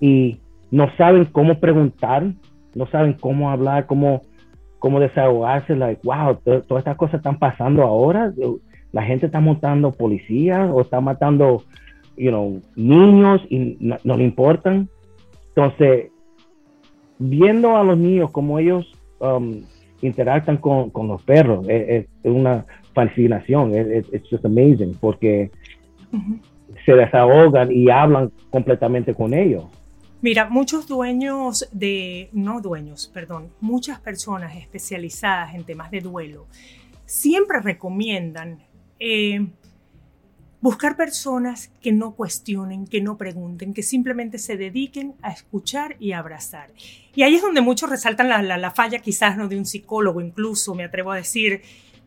[0.00, 0.38] y
[0.70, 2.32] no saben cómo preguntar,
[2.74, 4.22] no saben cómo hablar, cómo,
[4.78, 8.32] cómo desahogarse, like, wow, todas estas cosas están pasando ahora,
[8.92, 11.62] la gente está matando policías o está matando,
[12.16, 14.88] you know, niños y no, le importan.
[15.48, 16.10] Entonces,
[17.18, 19.62] viendo a los niños como ellos um,
[20.00, 22.64] interactan con, con, los perros, es, una
[22.94, 25.50] fascinación, es just amazing, porque
[26.84, 29.66] se desahogan y hablan completamente con ellos.
[30.20, 36.46] Mira, muchos dueños de, no dueños, perdón, muchas personas especializadas en temas de duelo
[37.06, 38.58] siempre recomiendan
[38.98, 39.46] eh,
[40.60, 46.12] buscar personas que no cuestionen, que no pregunten, que simplemente se dediquen a escuchar y
[46.12, 46.72] abrazar.
[47.14, 49.46] Y ahí es donde muchos resaltan la, la falla quizás ¿no?
[49.46, 51.62] de un psicólogo, incluso me atrevo a decir,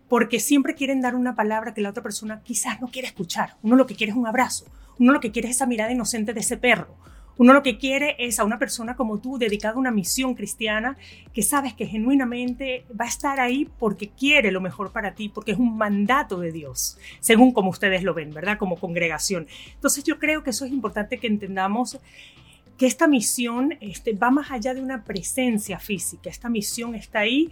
[0.09, 3.55] porque siempre quieren dar una palabra que la otra persona quizás no quiere escuchar.
[3.63, 4.65] Uno lo que quiere es un abrazo,
[4.99, 6.97] uno lo que quiere es esa mirada inocente de ese perro,
[7.37, 10.97] uno lo que quiere es a una persona como tú dedicada a una misión cristiana
[11.33, 15.51] que sabes que genuinamente va a estar ahí porque quiere lo mejor para ti, porque
[15.53, 18.57] es un mandato de Dios, según como ustedes lo ven, ¿verdad?
[18.57, 19.47] Como congregación.
[19.73, 21.99] Entonces yo creo que eso es importante que entendamos
[22.77, 26.29] que esta misión este, va más allá de una presencia física.
[26.29, 27.51] Esta misión está ahí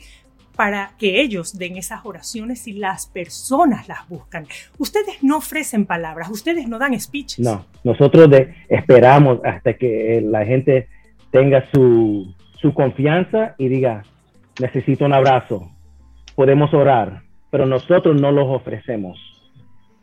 [0.60, 4.46] para que ellos den esas oraciones y las personas las buscan.
[4.78, 7.40] Ustedes no ofrecen palabras, ustedes no dan speeches.
[7.40, 8.30] No, nosotros
[8.68, 10.90] esperamos hasta que la gente
[11.32, 14.04] tenga su, su confianza y diga,
[14.60, 15.72] necesito un abrazo,
[16.36, 19.18] podemos orar, pero nosotros no los ofrecemos.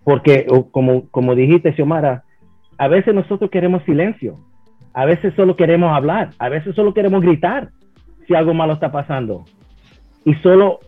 [0.04, 2.24] Porque como, como dijiste, Xiomara,
[2.78, 4.36] a veces nosotros queremos silencio,
[4.94, 7.68] a veces solo queremos hablar, a veces solo queremos gritar
[8.26, 9.44] si algo malo está pasando
[10.26, 10.80] y solo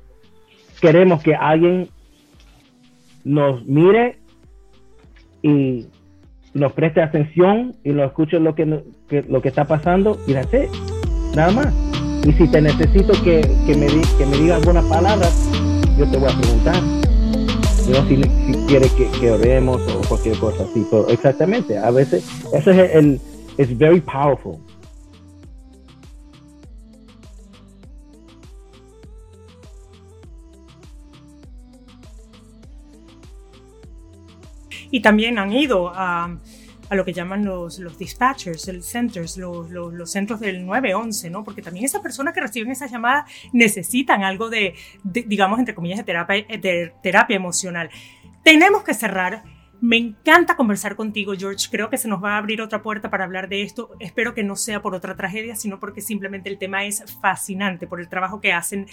[0.80, 1.88] queremos que alguien
[3.24, 4.18] nos mire
[5.42, 5.86] y
[6.54, 8.66] nos preste atención y nos escuche lo que,
[9.28, 10.68] lo que está pasando y hace
[11.36, 11.74] nada más.
[12.26, 15.28] Y si te necesito que, que me, que me diga alguna palabra,
[15.96, 16.82] yo te voy a preguntar.
[18.08, 20.84] si, si quieres que, que, oremos o cualquier cosa así.
[21.10, 23.20] exactamente, a veces eso es el,
[23.56, 24.58] es very powerful.
[34.90, 36.36] Y también han ido a,
[36.88, 41.30] a lo que llaman los, los dispatchers, el centers, los, los, los, centros del 911,
[41.30, 41.44] ¿no?
[41.44, 44.74] Porque también esas personas que reciben esas llamadas necesitan algo de,
[45.04, 47.90] digamos, entre comillas, de terapia, de terapia emocional.
[48.42, 49.44] Tenemos que cerrar.
[49.80, 51.68] Me encanta conversar contigo, George.
[51.70, 53.90] Creo que se nos va a abrir otra puerta para hablar de esto.
[54.00, 58.00] Espero que no sea por otra tragedia, sino porque simplemente el tema es fascinante por
[58.00, 58.86] el trabajo que hacen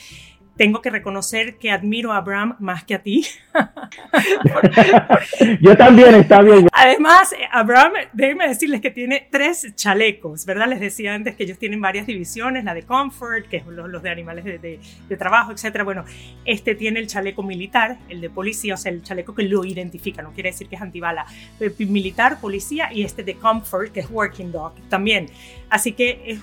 [0.57, 3.25] tengo que reconocer que admiro a Abraham más que a ti.
[5.61, 6.67] Yo también, está bien.
[6.71, 10.67] Además, Abraham, déjenme decirles que tiene tres chalecos, ¿verdad?
[10.67, 14.09] Les decía antes que ellos tienen varias divisiones, la de Comfort, que es los, de
[14.09, 14.79] animales de,
[15.17, 15.83] trabajo, etc.
[15.83, 16.05] Bueno,
[16.45, 20.21] este tiene el chaleco militar, el de policía, o sea, el chaleco que lo identifica,
[20.21, 21.25] no quiere decir que es antibala,
[21.59, 25.27] eh, militar, policía, y este de Comfort, que es Working Dog, también.
[25.69, 26.39] Así que es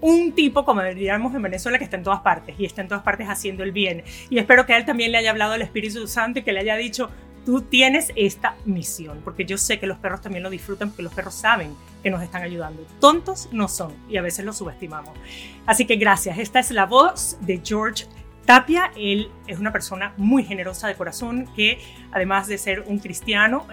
[0.00, 3.02] un tipo, como diríamos en Venezuela, que está en todas partes y está en todas
[3.02, 4.02] partes haciendo el bien.
[4.28, 6.60] Y espero que a él también le haya hablado el Espíritu Santo y que le
[6.60, 7.10] haya dicho,
[7.44, 11.14] tú tienes esta misión, porque yo sé que los perros también lo disfrutan, porque los
[11.14, 12.86] perros saben que nos están ayudando.
[13.00, 15.10] Tontos no son y a veces los subestimamos.
[15.66, 16.38] Así que gracias.
[16.38, 18.06] Esta es la voz de George
[18.46, 21.78] Tapia, él es una persona muy generosa de corazón que
[22.10, 23.66] además de ser un cristiano,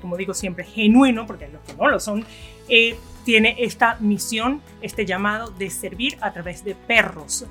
[0.00, 2.24] como digo siempre, genuino, porque los que no lo son,
[2.68, 2.96] eh,
[3.26, 7.44] tiene esta misión, este llamado de servir a través de perros.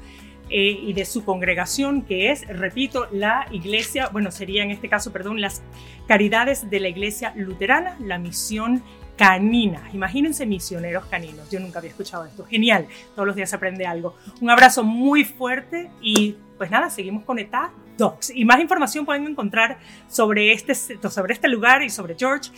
[0.48, 5.12] Eh, y de su congregación, que es, repito, la iglesia, bueno, sería en este caso,
[5.12, 5.64] perdón, las
[6.08, 8.84] caridades de la iglesia luterana, la misión
[9.18, 9.90] canina.
[9.92, 11.50] Imagínense misioneros caninos.
[11.50, 12.46] Yo nunca había escuchado esto.
[12.46, 12.86] Genial.
[13.16, 14.16] Todos los días se aprende algo.
[14.40, 18.30] Un abrazo muy fuerte y pues nada, seguimos con ETA Dogs.
[18.30, 22.52] Y más información pueden encontrar sobre este, sobre este lugar y sobre George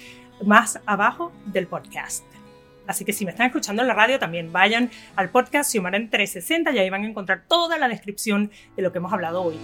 [0.43, 2.25] más abajo del podcast.
[2.87, 6.09] Así que si me están escuchando en la radio, también vayan al podcast Xiomara en
[6.09, 9.59] 360 y ahí van a encontrar toda la descripción de lo que hemos hablado hoy.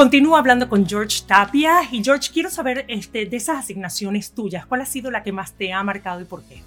[0.00, 4.80] Continúo hablando con George Tapia y George, quiero saber este, de esas asignaciones tuyas, ¿cuál
[4.80, 6.62] ha sido la que más te ha marcado y por qué?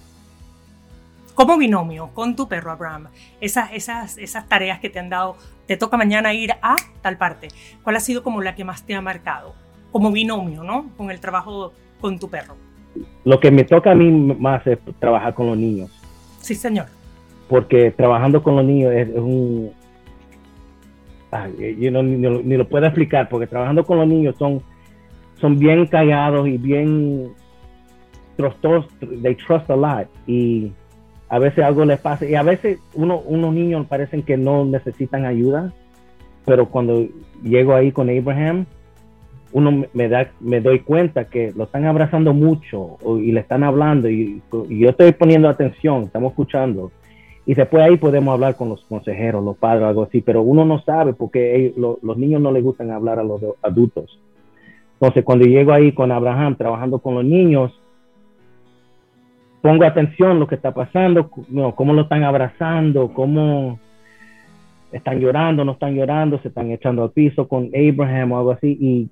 [1.34, 3.08] Como binomio con tu perro Abraham,
[3.40, 7.48] esas, esas, esas tareas que te han dado, te toca mañana ir a tal parte,
[7.82, 9.54] ¿cuál ha sido como la que más te ha marcado?
[9.90, 10.90] Como binomio, ¿no?
[10.96, 12.56] Con el trabajo con tu perro.
[13.24, 15.90] Lo que me toca a mí más es trabajar con los niños.
[16.40, 16.86] Sí, señor.
[17.48, 19.72] Porque trabajando con los niños es, un...
[21.78, 24.62] yo no, ni, lo puedo explicar, porque trabajando con los niños son,
[25.40, 27.32] son bien callados y bien...
[28.36, 28.90] Trust,
[29.22, 30.08] they trust a lot.
[30.26, 30.72] Y
[31.34, 35.24] a veces algo les pasa y a veces uno, unos niños parecen que no necesitan
[35.24, 35.72] ayuda,
[36.46, 37.08] pero cuando
[37.42, 38.66] llego ahí con Abraham,
[39.50, 44.08] uno me, da, me doy cuenta que lo están abrazando mucho y le están hablando
[44.08, 46.92] y, yo estoy poniendo atención, estamos escuchando.
[47.46, 50.82] Y después ahí podemos hablar con los consejeros, los padres, algo así, pero uno no
[50.82, 54.20] sabe porque los niños no les gustan hablar a los adultos.
[55.00, 57.72] Entonces, cuando llego ahí con Abraham trabajando con los niños,
[59.64, 63.78] pongo atención a lo que está pasando, cómo lo están abrazando, cómo
[64.92, 68.76] están llorando, no están llorando, se están echando al piso con Abraham o algo así,
[68.78, 69.08] y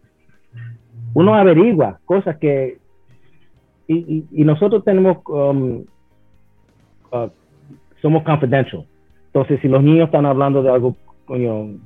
[1.15, 2.77] uno averigua cosas que,
[3.88, 5.85] y, nosotros tenemos, um,
[7.12, 7.31] uh,
[8.03, 8.85] somos confidential.
[9.29, 10.97] Entonces, si los niños están hablando de algo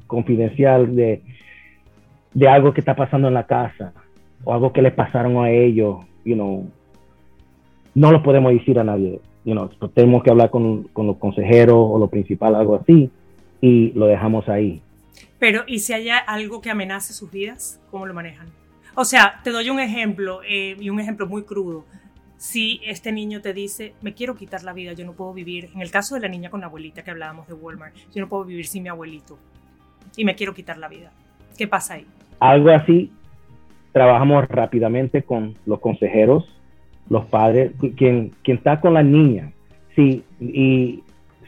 [0.08, 1.22] confidencial, de,
[2.34, 3.92] de algo que está pasando en la casa,
[4.42, 6.68] o algo que les pasaron a ellos, you know,
[7.96, 9.20] no lo podemos decir a nadie.
[9.44, 13.10] You know, tenemos que hablar con, con los consejeros o lo principal, algo así
[13.60, 14.82] y lo dejamos ahí.
[15.38, 17.80] Pero, ¿y si hay algo que amenace sus vidas?
[17.90, 18.48] ¿Cómo lo manejan?
[18.94, 21.84] O sea, te doy un ejemplo eh, y un ejemplo muy crudo.
[22.36, 25.80] Si este niño te dice, me quiero quitar la vida, yo no puedo vivir, en
[25.80, 28.44] el caso de la niña con la abuelita que hablábamos de Walmart, yo no puedo
[28.44, 29.38] vivir sin mi abuelito
[30.18, 31.12] y me quiero quitar la vida.
[31.56, 32.06] ¿Qué pasa ahí?
[32.40, 33.10] Algo así,
[33.92, 36.44] trabajamos rápidamente con los consejeros,
[37.08, 39.52] los padres, quien, está con la niña.
[39.94, 41.02] Sí, y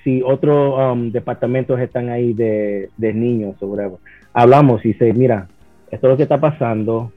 [0.05, 3.99] si otros um, departamentos están ahí de, niños o whatever,
[4.33, 5.49] hablamos y dice, mira,
[5.91, 7.13] esto es lo que está pasando,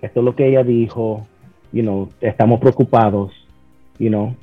[0.00, 1.26] esto es lo que ella dijo,
[1.72, 3.32] you know, estamos preocupados,
[3.98, 4.34] you know,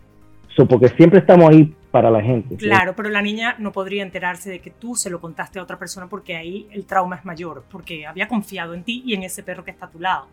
[0.56, 2.56] so, porque siempre estamos ahí para la gente.
[2.56, 5.80] Claro, pero la niña no podría enterarse de que tú se lo contaste a otra
[5.80, 9.44] persona porque ahí el trauma es mayor, porque había confiado en ti y en ese
[9.44, 10.28] perro que está a tu lado.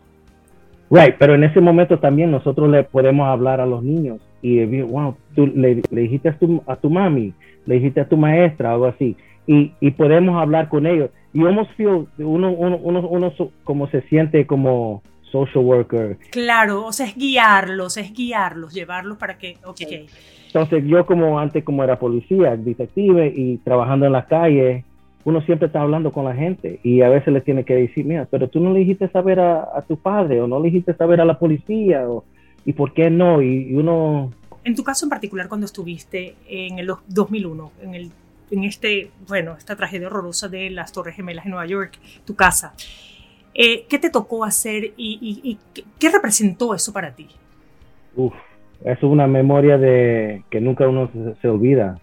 [0.89, 5.15] Right, pero en ese momento también nosotros le podemos hablar a los niños y wow,
[5.35, 7.33] tú le, dijiste a tu, a tu mami,
[7.65, 11.09] le dijiste a tu maestra, algo así, y, y podemos hablar con ellos.
[11.33, 16.17] Y almost feel, uno, uno, uno, uno como se siente como social worker.
[16.31, 19.81] Claro, o sea, es guiarlos, es guiarlos, llevarlos para que, ok.
[20.47, 24.85] Entonces yo como antes como era policía, detective y trabajando en la calle,
[25.27, 28.27] uno siempre está hablando con la gente y a veces le tiene que decir, mira,
[28.31, 31.19] pero tú no le dijiste saber a, a tu padre o no le dijiste saber
[31.19, 32.23] a la policía o,
[32.65, 34.31] y por qué no, y uno
[34.67, 38.11] en tu caso en particular, cuando estuviste en el 2001, en, el,
[38.51, 42.73] en este, bueno, esta tragedia horrorosa de las Torres Gemelas en Nueva York, tu casa,
[43.53, 45.57] eh, ¿qué te tocó hacer y,
[45.97, 47.29] qué representó eso para ti?
[48.17, 48.33] Uf,
[48.83, 51.09] es una memoria de que nunca uno
[51.41, 52.01] se, olvida.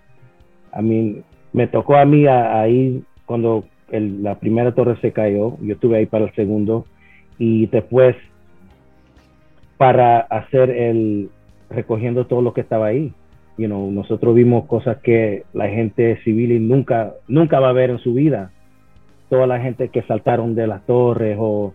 [0.73, 5.97] A mí, me tocó a mí ahí cuando la primera torre se cayó, yo estuve
[5.97, 6.87] ahí para el segundo
[7.37, 8.15] y después
[9.77, 11.31] para hacer el,
[11.69, 13.13] recogiendo todo lo que estaba ahí.
[13.59, 17.99] You know, nosotros vimos cosas que la gente civil nunca, nunca va a ver en
[17.99, 18.53] su vida.
[19.31, 21.75] Toda la gente que saltaron de las torres o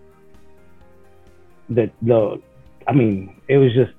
[1.68, 2.36] de lo,
[2.88, 3.92] I mean, it was just,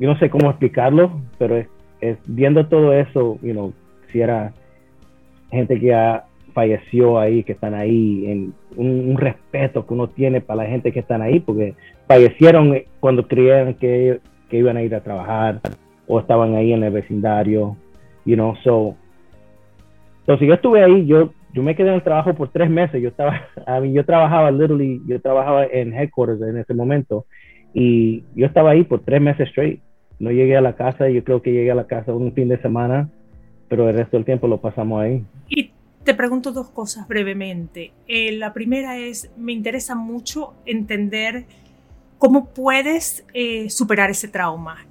[0.00, 1.62] yo no sé cómo explicarlo, pero
[2.00, 3.74] es, viendo todo eso, you know,
[4.10, 4.54] si era
[5.50, 10.62] gente que ya falleció ahí, que están ahí, en un, respeto que uno tiene para
[10.62, 11.74] la gente que están ahí, porque
[12.06, 15.60] fallecieron cuando creían que que iban a ir a trabajar
[16.06, 17.76] o estaban ahí en el vecindario,
[18.24, 18.94] you know, so.
[20.20, 23.08] Entonces yo estuve ahí, yo, yo me quedé en el trabajo por tres meses, yo
[23.08, 27.26] estaba, a mí, yo trabajaba literally, yo trabajaba en headquarters en ese momento
[27.72, 29.80] y yo estaba ahí por tres meses straight.
[30.20, 32.58] No llegué a la casa, yo creo que llegué a la casa un fin de
[32.58, 33.08] semana,
[33.68, 35.24] pero el resto del tiempo lo pasamos ahí.
[36.04, 37.92] Te pregunto dos cosas brevemente.
[38.06, 41.46] Eh, la primera es, me interesa mucho entender
[42.24, 44.86] ¿Cómo puedes eh, superar ese trauma?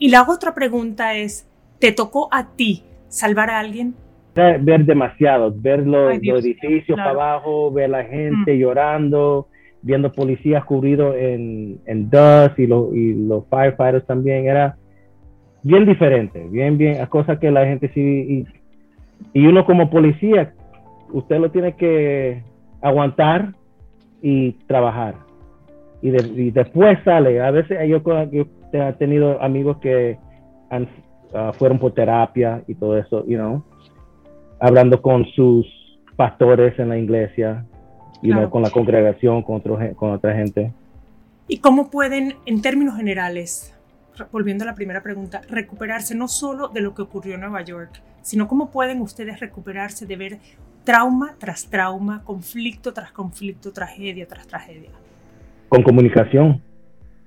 [0.00, 1.48] Y la otra pregunta es,
[1.78, 3.94] ¿te tocó a ti salvar a alguien?
[4.34, 8.58] Ver demasiado, ver los, edificios para abajo, ver la gente mm.
[8.58, 9.46] llorando,
[9.82, 14.76] viendo policías cubridos en, en dust y, y los firefighters también, era
[15.62, 18.44] bien diferente, bien, bien, a cosas que la gente sí,
[19.32, 20.54] y, uno como policía,
[21.12, 22.42] usted lo tiene que
[22.80, 23.54] aguantar
[24.20, 25.14] y trabajar
[26.00, 26.10] y,
[26.50, 27.40] después sale.
[27.40, 30.18] A veces yo, yo he tenido amigos que
[30.70, 30.88] han,
[31.34, 33.62] ah, fueron por terapia y todo eso, you know,
[34.60, 35.66] hablando con sus
[36.16, 37.64] pastores en la iglesia,
[38.22, 40.72] y con la congregación, con, otro, con otra gente.
[41.48, 43.71] ¿Y cómo pueden, en términos generales,
[44.30, 48.02] volviendo a la primera pregunta, recuperarse no solo de lo que ocurrió en Nueva York,
[48.22, 50.38] sino cómo pueden ustedes recuperarse de ver
[50.84, 54.90] trauma tras trauma, conflicto tras conflicto, tragedia tras tragedia?
[55.72, 56.60] con comunicación.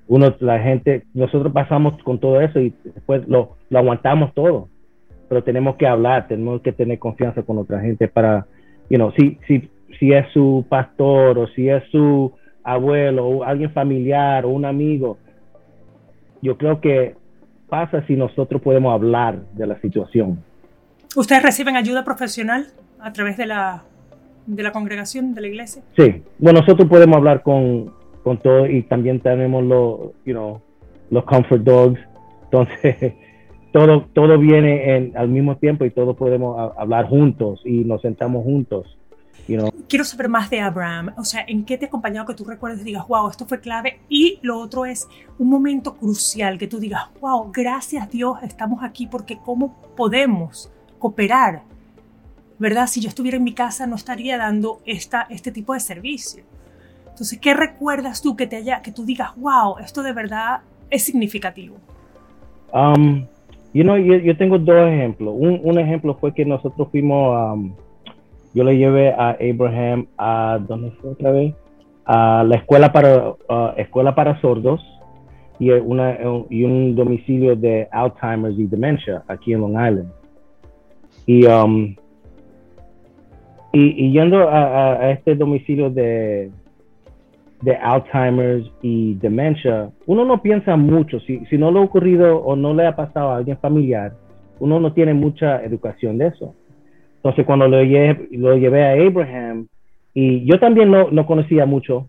[0.08, 4.70] Uno, la gente, nosotros pasamos con todo eso y después lo, lo aguantamos todo,
[5.28, 8.46] pero tenemos que hablar, tenemos que tener confianza con otra gente para,
[8.88, 9.68] you know, si, si,
[10.00, 12.34] si es su pastor o si es su
[12.64, 15.18] abuelo o alguien familiar o un amigo,
[16.46, 17.16] yo creo que
[17.68, 20.44] pasa si nosotros podemos hablar de la situación.
[21.16, 22.68] ¿Ustedes reciben ayuda profesional
[23.00, 23.84] a través de la,
[24.46, 25.82] de la congregación, de la iglesia?
[25.98, 27.92] Sí, bueno, nosotros podemos hablar con
[28.26, 30.60] con todo y también tenemos los, you know,
[31.12, 32.00] los comfort dogs.
[32.46, 33.14] Entonces,
[33.72, 38.44] todo, todo viene en, al mismo tiempo y todos podemos hablar juntos y nos sentamos
[38.44, 38.98] juntos.
[39.88, 42.82] Quiero saber más de Abraham, o sea, ¿en qué te ha acompañado que tú recuerdes
[42.82, 44.00] y digas, wow, esto fue clave?
[44.10, 45.08] Y lo otro es
[45.38, 51.62] un momento crucial que tú digas, wow, gracias Dios, estamos aquí porque ¿cómo podemos cooperar?
[52.58, 52.88] ¿Verdad?
[52.88, 56.44] Si yo estuviera en mi casa no estaría dando esta, este tipo de servicio.
[57.10, 61.04] Entonces, ¿qué recuerdas tú que te haya, que tú digas, wow, esto de verdad es
[61.04, 61.76] significativo?
[62.74, 63.26] Um,
[63.74, 65.34] you know, yo, tengo dos ejemplos.
[65.38, 67.74] Un, un, ejemplo fue que nosotros fuimos um,
[68.56, 71.54] yo le llevé a Abraham a, ¿dónde fue otra vez?
[72.06, 73.36] A la escuela para,
[73.76, 74.82] escuela para sordos
[75.60, 80.10] y un domicilio de Alzheimer's y demencia aquí en Long Island.
[81.26, 81.96] Y, um,
[83.74, 86.50] y, yendo a, este domicilio de,
[87.62, 91.20] de Alzheimer's y demencia, uno no piensa mucho.
[91.20, 94.14] Si, si no le ha ocurrido o no le ha pasado a alguien familiar,
[94.60, 96.54] uno no tiene mucha educación de eso.
[97.26, 99.66] Entonces, cuando lo llevé, lo llevé a Abraham,
[100.14, 102.08] y yo también no, no conocía mucho,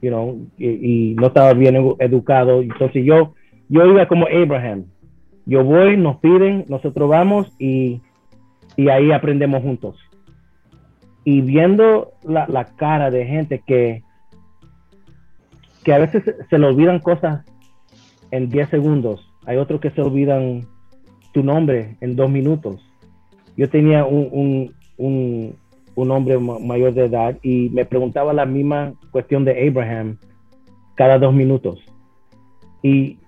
[0.00, 3.34] you know, y, no estaba bien educado, entonces yo,
[3.68, 4.84] yo iba como Abraham.
[5.46, 8.00] Yo voy, nos piden, nosotros vamos y,
[8.76, 9.96] y ahí aprendemos juntos.
[11.24, 14.04] Y viendo la, la cara de gente que,
[15.82, 17.44] que a veces se, le olvidan cosas
[18.30, 20.68] en 10 segundos, hay otros que se olvidan
[21.32, 22.85] tu nombre en dos minutos
[23.56, 24.74] yo tenía un,
[25.96, 30.18] hombre mayor de edad y me preguntaba la misma cuestión de Abraham
[30.94, 31.80] cada dos minutos.
[32.82, 33.18] Y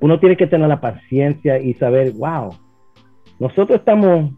[0.00, 2.54] uno tiene que tener la paciencia y saber, wow,
[3.38, 4.32] nosotros estamos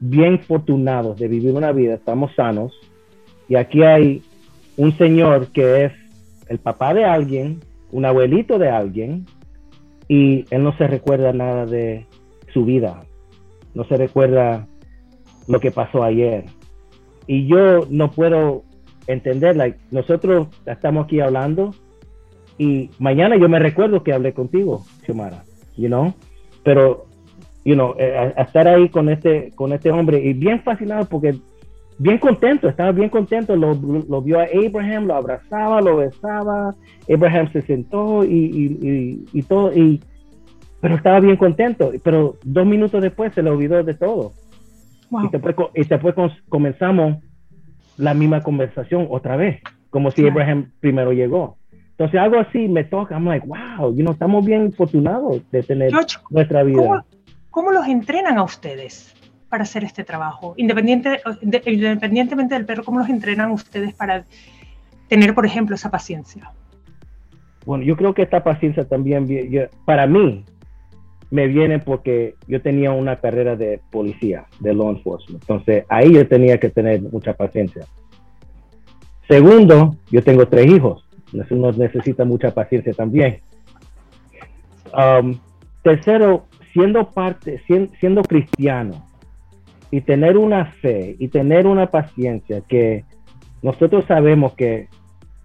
[0.00, 2.72] bien fortunados de vivir una vida, estamos sanos,
[3.48, 4.22] y aquí hay
[4.76, 5.92] un señor que es
[6.48, 7.60] el papá de alguien,
[7.92, 9.24] un abuelito de alguien,
[10.08, 12.06] y él no se recuerda nada de
[12.52, 13.00] su vida
[13.76, 14.66] no se recuerda
[15.46, 16.44] lo que pasó ayer.
[17.26, 18.62] Y yo no puedo
[19.06, 21.72] entender, nosotros estamos aquí hablando
[22.58, 25.44] y mañana yo me recuerdo que hablé contigo, Xiomara,
[25.76, 26.14] you know,
[26.64, 27.04] pero,
[27.64, 31.36] you know, eh, estar ahí con este, con este hombre y bien fascinado porque
[31.98, 36.74] bien contento, estaba bien contento, lo, lo vio a Abraham, lo abrazaba, lo besaba,
[37.12, 40.00] Abraham se sentó y, y todo, y
[40.86, 44.30] pero estaba bien contento, pero dos minutos después se le olvidó de todo.
[45.10, 46.14] Y después, y después
[46.48, 47.16] comenzamos
[47.96, 49.60] la misma conversación otra vez,
[49.90, 51.56] como si Abraham primero llegó.
[51.72, 55.90] Entonces algo así me toca, I'm like, wow, you know, estamos bien afortunados de tener
[56.30, 57.04] nuestra vida.
[57.50, 59.12] ¿cómo, los entrenan a ustedes
[59.48, 60.54] para hacer este trabajo?
[60.56, 64.24] Independiente, independientemente del perro, ¿cómo los entrenan ustedes para
[65.08, 66.52] tener, por ejemplo, esa paciencia?
[67.64, 69.26] Bueno, yo creo que esta paciencia también,
[69.84, 70.44] para mí,
[71.36, 75.42] me viene porque yo tenía una carrera de policía, de law enforcement.
[75.42, 77.84] Entonces ahí yo tenía que tener mucha paciencia.
[79.28, 81.06] Segundo, yo tengo tres hijos.
[81.50, 83.40] Uno necesita mucha paciencia también.
[84.94, 85.38] Um,
[85.82, 87.60] tercero, siendo parte,
[88.00, 89.06] siendo, cristiano
[89.90, 93.04] y tener una fe y tener una paciencia que
[93.60, 94.88] nosotros sabemos que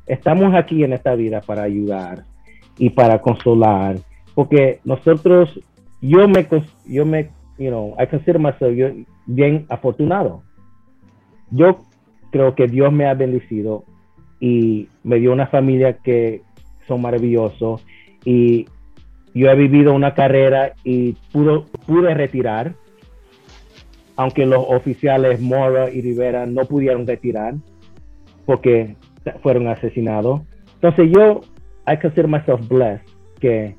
[0.07, 2.23] estamos aquí en esta vida para ayudar
[2.77, 3.97] y para consolar,
[4.33, 5.59] porque nosotros
[6.02, 6.47] yo me,
[6.86, 8.89] yo me, you know, I consider myself yo,
[9.28, 10.43] bien afortunado.
[11.52, 11.82] Yo
[12.32, 13.84] creo que Dios me ha bendecido
[14.39, 16.41] y me dio una familia que
[16.88, 17.86] son maravillosos
[18.26, 18.66] y
[19.34, 22.74] yo he vivido una carrera y pude retirar,
[24.16, 27.56] aunque los oficiales Mora y Rivera no pudieron retirar
[28.45, 28.95] porque
[29.41, 30.41] fueron asesinados.
[30.76, 31.41] Entonces yo,
[31.88, 33.06] I consider myself blessed
[33.39, 33.76] que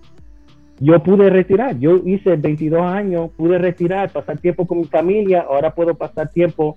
[0.82, 1.78] yo pude retirar.
[1.78, 5.46] Yo hice 22 años, pude retirar, pasar tiempo con mi familia.
[5.48, 6.74] Ahora puedo pasar tiempo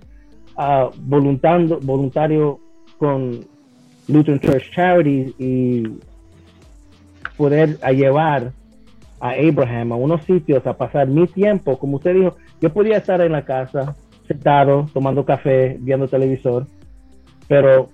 [0.56, 2.60] uh, voluntario
[2.98, 3.40] con
[4.06, 5.82] Lutheran Church Charities y
[7.36, 8.52] poder llevar
[9.18, 11.76] a Abraham a unos sitios a pasar mi tiempo.
[11.76, 13.96] Como usted dijo, yo podía estar en la casa,
[14.28, 16.66] sentado, tomando café, viendo televisor,
[17.48, 17.88] pero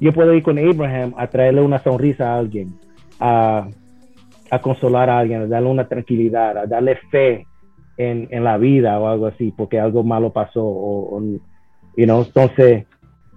[0.00, 2.74] yo puedo ir con Abraham a traerle una sonrisa a alguien,
[3.20, 3.68] a
[4.50, 7.46] a consolar a alguien, a darle una tranquilidad, a darle fe
[7.96, 10.62] en, en la vida o algo así, porque algo malo pasó.
[10.64, 11.20] O,
[11.96, 12.22] you know?
[12.22, 12.86] Entonces,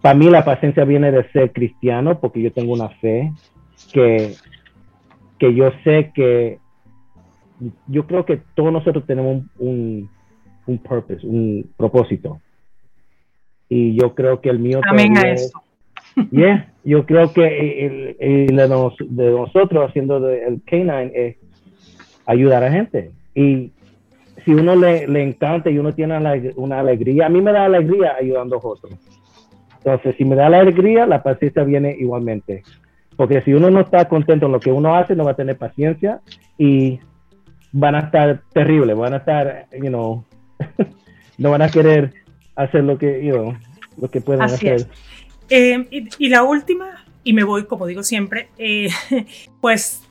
[0.01, 3.31] para mí la paciencia viene de ser cristiano, porque yo tengo una fe
[3.93, 4.35] que,
[5.37, 6.59] que yo sé que
[7.87, 10.09] yo creo que todos nosotros tenemos un,
[10.65, 12.39] un, purpose, un propósito.
[13.67, 15.61] Y yo creo que el mío Amén a eso.
[16.31, 21.37] Yeah, yo creo que el, de, nosotros haciendo el K9 es
[22.25, 23.11] ayudar a gente.
[23.35, 23.71] Y
[24.45, 26.17] si uno le, le encanta y uno tiene
[26.55, 28.93] una alegría, a mí me da alegría ayudando a otros.
[29.77, 32.63] Entonces, si me da la alegría, la paciencia viene igualmente.
[33.15, 35.57] Porque si uno no está contento en lo que uno hace, no va a tener
[35.57, 36.21] paciencia
[36.57, 36.99] y
[37.71, 40.23] van a estar terribles, van a estar, you know,
[41.37, 42.13] no van a querer
[42.55, 43.53] hacer lo que, you know,
[43.97, 44.87] lo que pueden hacer.
[45.49, 48.89] Eh, y, la última, y me voy, como digo siempre, eh,
[49.61, 50.03] pues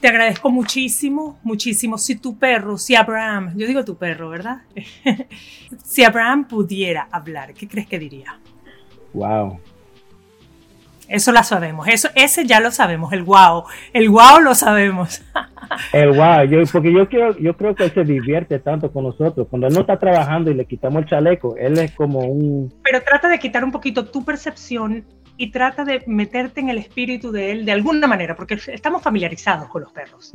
[0.00, 1.98] te agradezco muchísimo, muchísimo.
[1.98, 4.62] Si tu perro, si Abraham, yo digo tu perro, ¿verdad?
[5.84, 8.38] si Abraham pudiera hablar, ¿qué crees que diría?
[9.12, 9.58] Wow.
[11.08, 15.22] Eso lo sabemos, eso, ese ya lo sabemos, el wow, el wow lo sabemos.
[15.92, 19.46] El wow, yo, porque yo, quiero, yo creo que él se divierte tanto con nosotros.
[19.48, 22.72] Cuando él no está trabajando y le quitamos el chaleco, él es como un...
[22.82, 25.04] Pero trata de quitar un poquito tu percepción
[25.38, 29.68] y trata de meterte en el espíritu de él de alguna manera, porque estamos familiarizados
[29.68, 30.32] con los perros.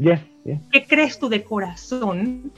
[0.72, 2.52] ¿Qué crees tú de corazón,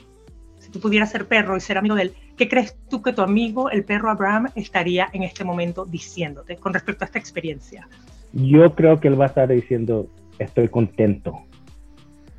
[0.59, 3.21] si tú pudieras ser perro y ser amigo de él, qué crees tú que tu
[3.21, 7.87] amigo, el perro Abraham, estaría en este momento diciéndote con respecto a esta experiencia?
[8.33, 10.07] Yo creo que él va a estar diciendo,
[10.39, 11.39] estoy contento.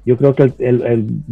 [0.05, 1.22] Yo creo que él,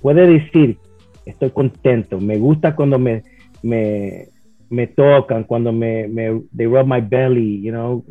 [0.00, 0.78] puede decir,
[1.26, 3.22] estoy contento, me gusta cuando me,
[3.62, 4.28] me,
[4.70, 8.04] me tocan, cuando me, me they rub my belly, you know.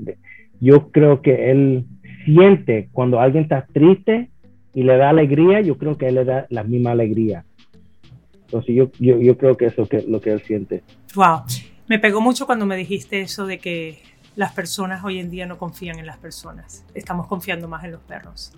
[0.60, 1.86] Yo creo que él
[2.26, 4.30] siente cuando alguien está triste
[4.74, 7.46] y le da alegría, yo creo que él le da la misma alegría.
[8.52, 10.84] Entonces yo, yo, yo creo que eso es lo que él siente.
[11.16, 11.44] Wow.
[11.88, 14.02] Me pegó mucho cuando me dijiste eso de que
[14.36, 16.86] las personas hoy en día no confían en las personas.
[16.94, 18.54] Estamos confiando más en los perros.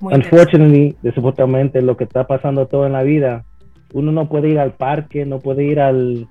[0.00, 3.44] Unfortunately, desafortunadamente, lo que está pasando todo en la vida,
[3.92, 6.26] uno no puede ir al parque, no puede ir al,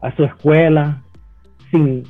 [0.00, 1.02] a su escuela
[1.70, 2.02] sin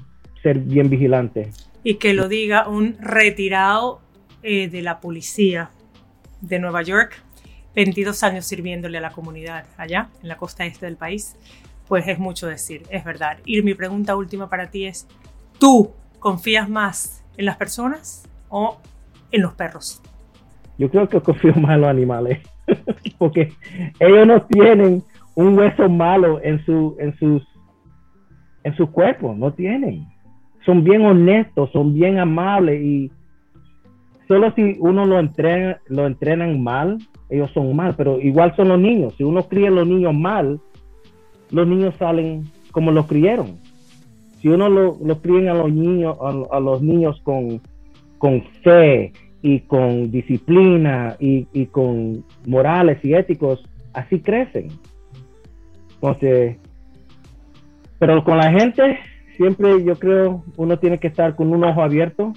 [0.43, 1.51] ser bien vigilante.
[1.85, 4.01] Y que lo diga un retirado
[4.43, 5.71] eh, de la policía
[6.41, 7.23] de Nueva York,
[7.75, 11.37] 22 años sirviéndole a la comunidad allá, en la costa este del país,
[11.89, 13.39] pues es mucho decir, es verdad.
[13.45, 15.07] Y mi pregunta última para ti es,
[15.59, 18.79] ¿tú confías más en las personas o
[19.31, 20.03] en los perros?
[20.79, 22.41] Yo creo que confío más en los animales,
[23.19, 23.53] porque
[24.01, 25.03] ellos no tienen
[25.35, 27.43] un hueso malo en, su, en sus
[28.65, 30.07] en su cuerpo, no tienen.
[30.65, 33.11] Son bien honestos, son bien amables y
[34.33, 36.97] solo si uno lo entrena, entrenan mal,
[37.29, 39.15] ellos son mal, pero igual son los niños.
[39.19, 40.59] Si uno cría a los niños mal,
[41.51, 43.59] los niños salen como los criaron.
[44.41, 45.21] Si uno lo, lo
[45.51, 46.17] a los niños,
[46.51, 47.61] a, los niños con,
[48.17, 49.13] con fe
[49.43, 53.63] y con disciplina y, y, con morales y éticos,
[53.93, 54.69] así crecen.
[55.97, 56.57] Entonces,
[57.99, 58.99] pero con la gente,
[59.37, 62.33] siempre yo creo uno tiene que estar con un ojo abierto,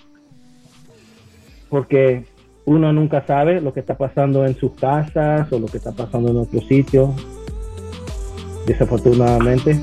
[1.69, 2.25] porque
[2.65, 6.31] uno nunca sabe lo que está pasando en sus casas o lo que está pasando
[6.31, 7.13] en otro sitio,
[8.65, 9.79] desafortunadamente.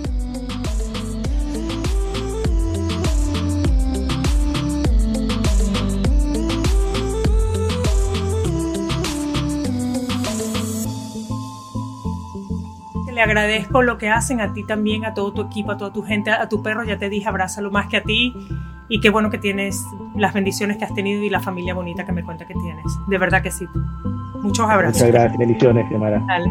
[13.22, 16.30] agradezco lo que hacen a ti también, a todo tu equipo, a toda tu gente,
[16.30, 18.34] a tu perro, ya te dije, abrázalo más que a ti
[18.92, 22.12] y qué bueno que tienes las bendiciones que has tenido y la familia bonita que
[22.12, 22.84] me cuenta que tienes.
[23.08, 23.66] De verdad que sí.
[24.42, 25.00] Muchos abrazos.
[25.00, 26.22] Muchas gracias, bendiciones, Xiomara.
[26.28, 26.50] Dale.